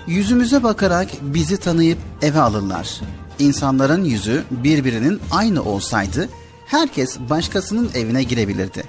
[0.08, 3.02] Yüzümüze bakarak bizi tanıyıp eve alırlar.
[3.40, 6.30] İnsanların yüzü birbirinin aynı olsaydı
[6.74, 8.84] herkes başkasının evine girebilirdi.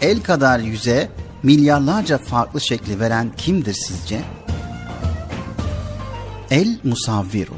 [0.00, 1.10] El kadar yüze
[1.42, 4.20] milyarlarca farklı şekli veren kimdir sizce?
[6.50, 7.54] El Musavviru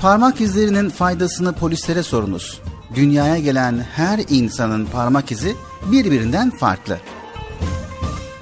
[0.00, 2.60] Parmak izlerinin faydasını polislere sorunuz.
[2.94, 5.56] Dünyaya gelen her insanın parmak izi
[5.92, 6.98] birbirinden farklı.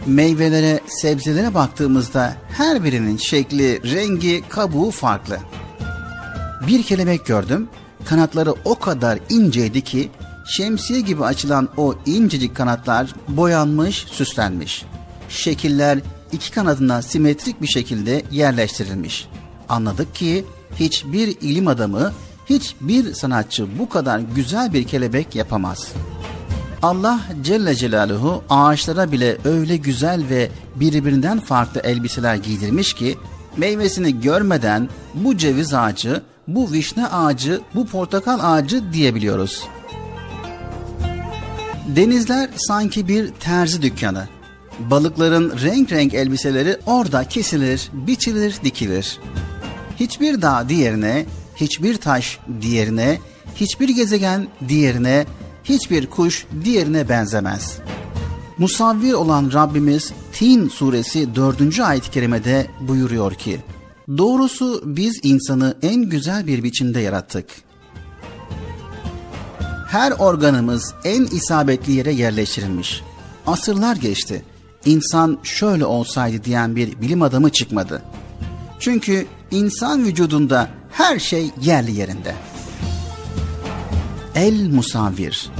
[0.07, 5.39] Meyvelere, sebzelere baktığımızda her birinin şekli, rengi, kabuğu farklı.
[6.67, 7.69] Bir kelebek gördüm.
[8.09, 10.11] Kanatları o kadar inceydi ki
[10.47, 14.85] şemsiye gibi açılan o incecik kanatlar boyanmış, süslenmiş.
[15.29, 15.99] Şekiller
[16.33, 19.29] iki kanadına simetrik bir şekilde yerleştirilmiş.
[19.69, 20.45] Anladık ki
[20.77, 22.13] hiçbir ilim adamı,
[22.47, 25.93] hiçbir sanatçı bu kadar güzel bir kelebek yapamaz.
[26.83, 33.19] Allah Celle Celaluhu ağaçlara bile öyle güzel ve birbirinden farklı elbiseler giydirmiş ki
[33.57, 39.65] meyvesini görmeden bu ceviz ağacı, bu vişne ağacı, bu portakal ağacı diyebiliyoruz.
[41.87, 44.29] Denizler sanki bir terzi dükkanı.
[44.79, 49.19] Balıkların renk renk elbiseleri orada kesilir, biçilir, dikilir.
[50.01, 51.27] Hiçbir dağ diğerine,
[51.57, 53.19] hiçbir taş diğerine,
[53.55, 55.27] hiçbir gezegen diğerine,
[55.65, 57.79] hiçbir kuş diğerine benzemez.
[58.59, 61.81] Musavvir olan Rabbimiz Tin suresi 4.
[61.81, 63.61] ayet-i kerimede buyuruyor ki,
[64.17, 67.47] Doğrusu biz insanı en güzel bir biçimde yarattık.
[69.89, 73.03] Her organımız en isabetli yere yerleştirilmiş.
[73.47, 74.45] Asırlar geçti.
[74.85, 78.03] İnsan şöyle olsaydı diyen bir bilim adamı çıkmadı.
[78.81, 82.35] Çünkü insan vücudunda her şey yerli yerinde.
[84.35, 85.51] El musavvir.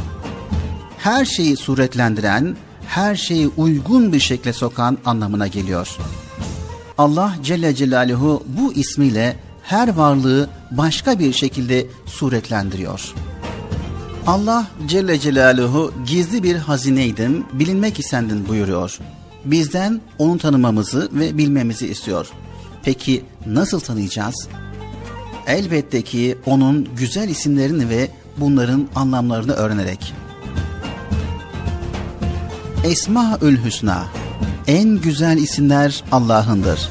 [0.99, 2.57] her şeyi suretlendiren,
[2.87, 5.97] her şeyi uygun bir şekle sokan anlamına geliyor.
[6.99, 13.15] Allah Celle Celaluhu bu ismiyle her varlığı başka bir şekilde suretlendiriyor.
[14.27, 18.99] Allah Celle Celaluhu gizli bir hazineydim, bilinmek istendin buyuruyor.
[19.45, 22.27] Bizden onu tanımamızı ve bilmemizi istiyor.
[22.83, 24.49] Peki nasıl tanıyacağız?
[25.47, 30.15] Elbette ki onun güzel isimlerini ve bunların anlamlarını öğrenerek.
[32.85, 34.05] Esmaül Hüsna
[34.69, 36.91] En güzel isimler Allah'ındır.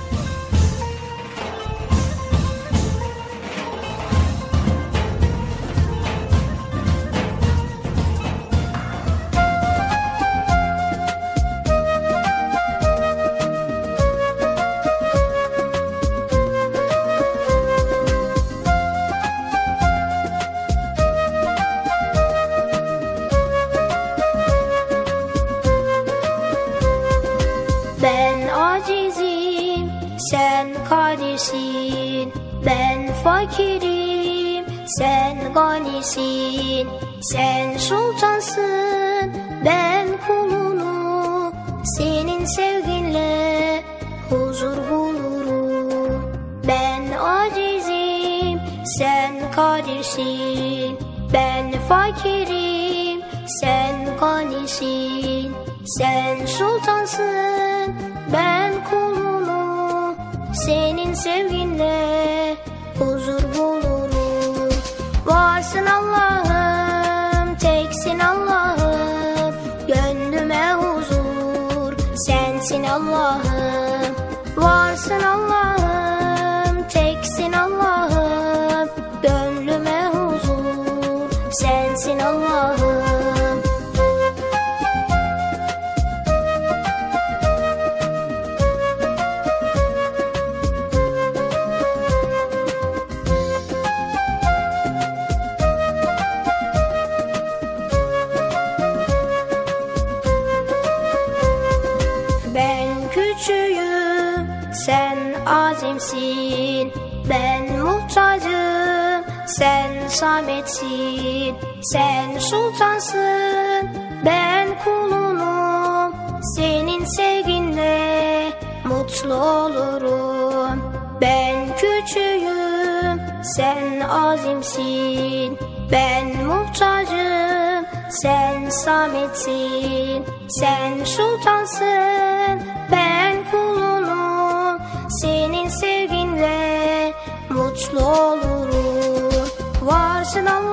[129.28, 130.26] Sametsin.
[130.48, 134.82] Sen sultansın, ben kulunum.
[135.22, 137.14] Senin sevginle
[137.50, 139.48] mutlu olurum.
[139.82, 140.67] Varsın Allah'ım,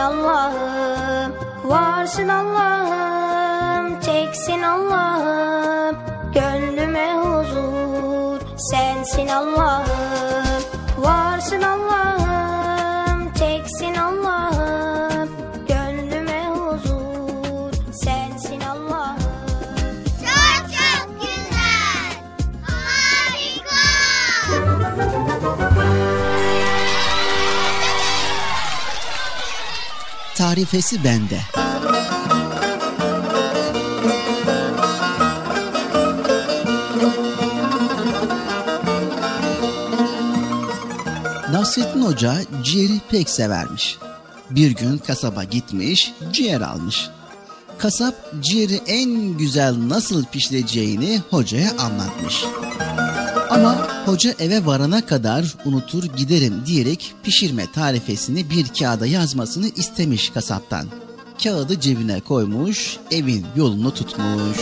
[0.00, 1.34] Allah'ım.
[1.64, 5.96] Varsın Allah'ım, teksin Allah'ım.
[6.34, 9.89] Gönlüme huzur, sensin Allah'ım.
[30.60, 31.40] Tarifesi bende.
[41.52, 42.34] Nasrettin Hoca
[42.64, 43.98] ciğeri pek severmiş.
[44.50, 47.08] Bir gün kasaba gitmiş, ciğer almış.
[47.78, 52.44] Kasap ciğeri en güzel nasıl pişireceğini hocaya anlatmış.
[53.50, 60.86] Ama hoca eve varana kadar unutur giderim diyerek pişirme tarifesini bir kağıda yazmasını istemiş kasaptan.
[61.42, 64.58] Kağıdı cebine koymuş, evin yolunu tutmuş.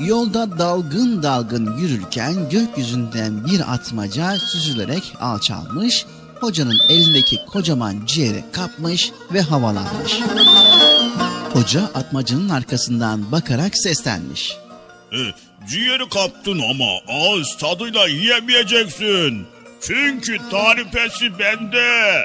[0.00, 6.06] Yolda dalgın dalgın yürürken gökyüzünden bir atmaca süzülerek alçalmış,
[6.40, 10.20] hocanın elindeki kocaman ciğeri kapmış ve havalanmış.
[11.52, 14.56] Hoca atmacanın arkasından bakarak seslenmiş.
[15.66, 19.46] Ciğeri kaptın ama ağız tadıyla yiyemeyeceksin.
[19.80, 22.24] Çünkü tarifesi bende.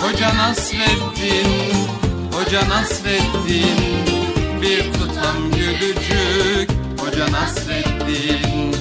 [0.00, 1.48] Hoca Nasreddin
[2.32, 3.78] Hoca Nasreddin
[4.62, 6.70] Bir tutam gülücük.
[7.00, 8.76] Hoca Nasreddin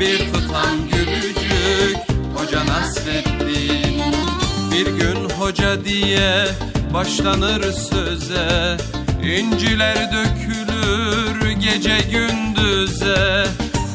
[0.00, 1.96] Bir tutam gülücük.
[2.36, 4.02] Hoca Nasreddin
[4.72, 6.46] Bir gün hoca diye
[6.94, 8.76] başlanır söze.
[9.22, 13.46] İnciler dökülür gece gündüze.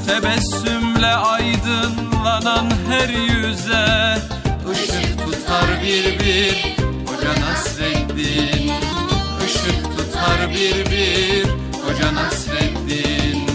[0.07, 4.17] Tebessümle aydınlanan her yüze.
[4.73, 5.16] Işık
[5.47, 6.75] tutar bir bir
[7.07, 8.71] Hoca Nasreddin.
[9.45, 11.45] Işık tutar bir bir
[11.81, 13.47] Hoca Nasreddin.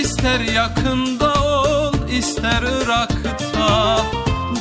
[0.00, 1.05] İster yakında ol
[2.46, 4.04] ister Irak'ta.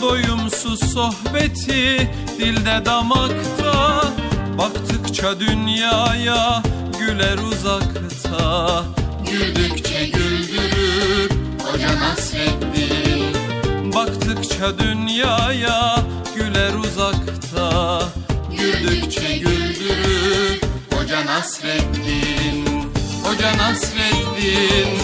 [0.01, 2.09] Doyumsuz sohbeti
[2.39, 4.03] dilde damakta.
[4.57, 6.63] Baktıkça dünyaya
[6.99, 8.83] güler uzakta.
[9.31, 11.29] Güldükçe güldürür
[11.63, 13.35] Hoca Nasreddin.
[13.95, 15.95] Baktıkça dünyaya
[16.35, 18.01] güler uzakta.
[18.57, 20.61] Güldükçe güldürür
[20.93, 22.65] Hoca Nasreddin.
[23.23, 24.99] Hoca Nasreddin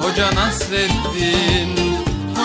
[0.00, 2.09] Hoca Nasreddin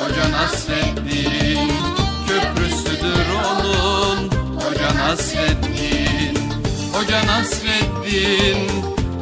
[0.00, 1.70] Hoca Nasreddin
[2.28, 6.38] Köprüsüdür onun Hoca Nasreddin
[6.92, 8.68] Hoca Nasreddin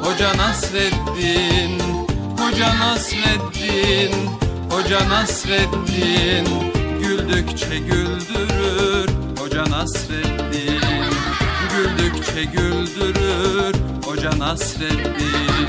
[0.03, 1.81] Hoca Nasreddin
[2.39, 4.39] Hoca Nasreddin
[4.71, 6.47] Hoca Nasreddin.
[7.03, 10.81] Güldükçe güldürür Hoca Nasreddin.
[11.73, 13.75] Güldükçe güldürür
[14.05, 15.69] Hoca Nasreddin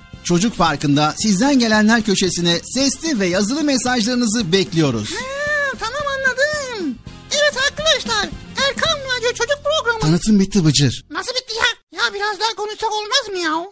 [0.23, 5.09] Çocuk Parkı'nda sizden gelenler köşesine sesli ve yazılı mesajlarınızı bekliyoruz.
[5.11, 6.95] Ha, tamam anladım.
[7.31, 8.29] Evet arkadaşlar
[8.67, 9.99] Erkan Radyo Çocuk Programı.
[9.99, 11.05] Tanıtım bitti Bıcır.
[11.11, 11.99] Nasıl bitti ya?
[12.03, 13.65] Ya biraz daha konuşsak olmaz mı ya?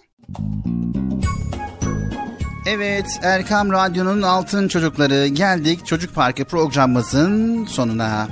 [2.65, 8.27] Evet Erkam Radyo'nun Altın Çocukları geldik Çocuk Parkı programımızın sonuna.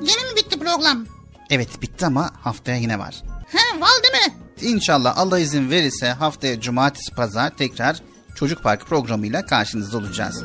[0.00, 1.06] Yine mi bitti program?
[1.50, 3.22] Evet bitti ama haftaya yine var.
[3.52, 4.34] He val değil mi?
[4.60, 8.02] İnşallah Allah izin verirse haftaya cumartesi pazar tekrar
[8.34, 10.44] Çocuk Parkı programıyla karşınızda olacağız.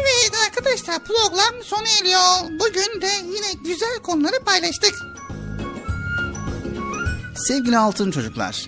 [0.00, 2.60] Evet arkadaşlar program sona eriyor.
[2.60, 4.94] Bugün de yine güzel konuları paylaştık.
[7.36, 8.66] Sevgili altın çocuklar,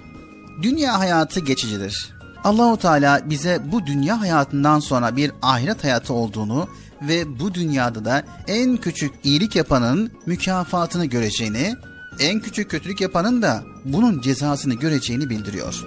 [0.62, 2.10] dünya hayatı geçicidir.
[2.44, 6.68] Allahu Teala bize bu dünya hayatından sonra bir ahiret hayatı olduğunu
[7.02, 11.74] ve bu dünyada da en küçük iyilik yapanın mükafatını göreceğini,
[12.20, 15.84] en küçük kötülük yapanın da bunun cezasını göreceğini bildiriyor.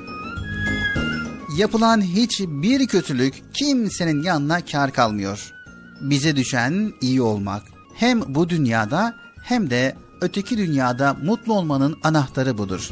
[1.57, 5.53] Yapılan hiçbir kötülük kimsenin yanına kar kalmıyor.
[6.01, 7.64] Bize düşen iyi olmak.
[7.95, 12.89] Hem bu dünyada hem de öteki dünyada mutlu olmanın anahtarı budur.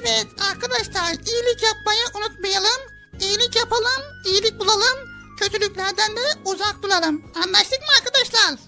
[0.00, 2.80] Evet arkadaşlar iyilik yapmayı unutmayalım.
[3.20, 4.98] İyilik yapalım, iyilik bulalım.
[5.40, 7.22] Kötülüklerden de uzak duralım.
[7.44, 8.58] Anlaştık mı arkadaşlar?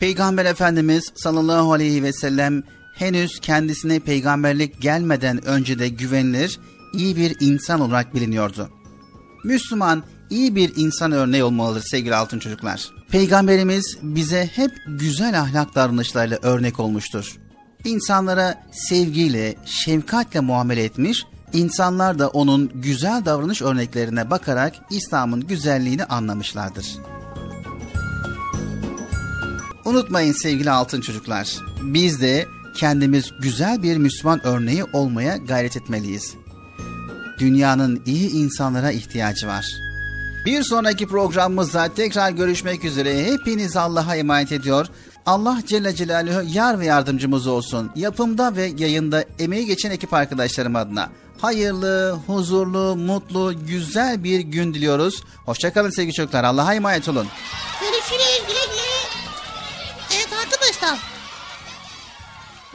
[0.00, 2.62] Peygamber Efendimiz sallallahu aleyhi ve sellem
[2.94, 6.60] henüz kendisine peygamberlik gelmeden önce de güvenilir,
[6.92, 8.70] iyi bir insan olarak biliniyordu.
[9.44, 12.90] Müslüman iyi bir insan örneği olmalıdır sevgili altın çocuklar.
[13.10, 17.36] Peygamberimiz bize hep güzel ahlak davranışlarıyla örnek olmuştur.
[17.84, 26.86] İnsanlara sevgiyle, şefkatle muamele etmiş, insanlar da onun güzel davranış örneklerine bakarak İslam'ın güzelliğini anlamışlardır.
[29.86, 31.56] Unutmayın sevgili altın çocuklar.
[31.82, 32.46] Biz de
[32.76, 36.34] kendimiz güzel bir Müslüman örneği olmaya gayret etmeliyiz.
[37.38, 39.66] Dünyanın iyi insanlara ihtiyacı var.
[40.46, 43.24] Bir sonraki programımızda tekrar görüşmek üzere.
[43.24, 44.86] Hepiniz Allah'a emanet ediyor.
[45.26, 47.90] Allah Celle Celaluhu yar ve yardımcımız olsun.
[47.96, 51.10] Yapımda ve yayında emeği geçen ekip arkadaşlarım adına.
[51.40, 55.22] Hayırlı, huzurlu, mutlu, güzel bir gün diliyoruz.
[55.44, 56.44] Hoşçakalın sevgili çocuklar.
[56.44, 57.26] Allah'a emanet olun.
[57.80, 58.85] Görüşürüz güle güle.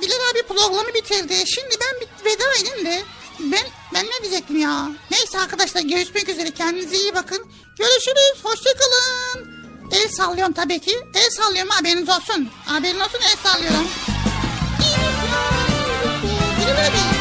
[0.01, 1.33] Bilal abi programı bitirdi.
[1.45, 3.03] Şimdi ben bir veda edeyim de.
[3.39, 4.87] Ben, ben ne diyecektim ya?
[5.11, 6.51] Neyse arkadaşlar görüşmek üzere.
[6.51, 7.51] Kendinize iyi bakın.
[7.77, 8.43] Görüşürüz.
[8.43, 9.51] Hoşçakalın.
[9.91, 10.99] El sallıyorum tabii ki.
[11.15, 12.49] El sallıyorum haberiniz olsun.
[12.65, 13.87] Haberin olsun el sallıyorum.
[16.61, 17.20] Bilal abi.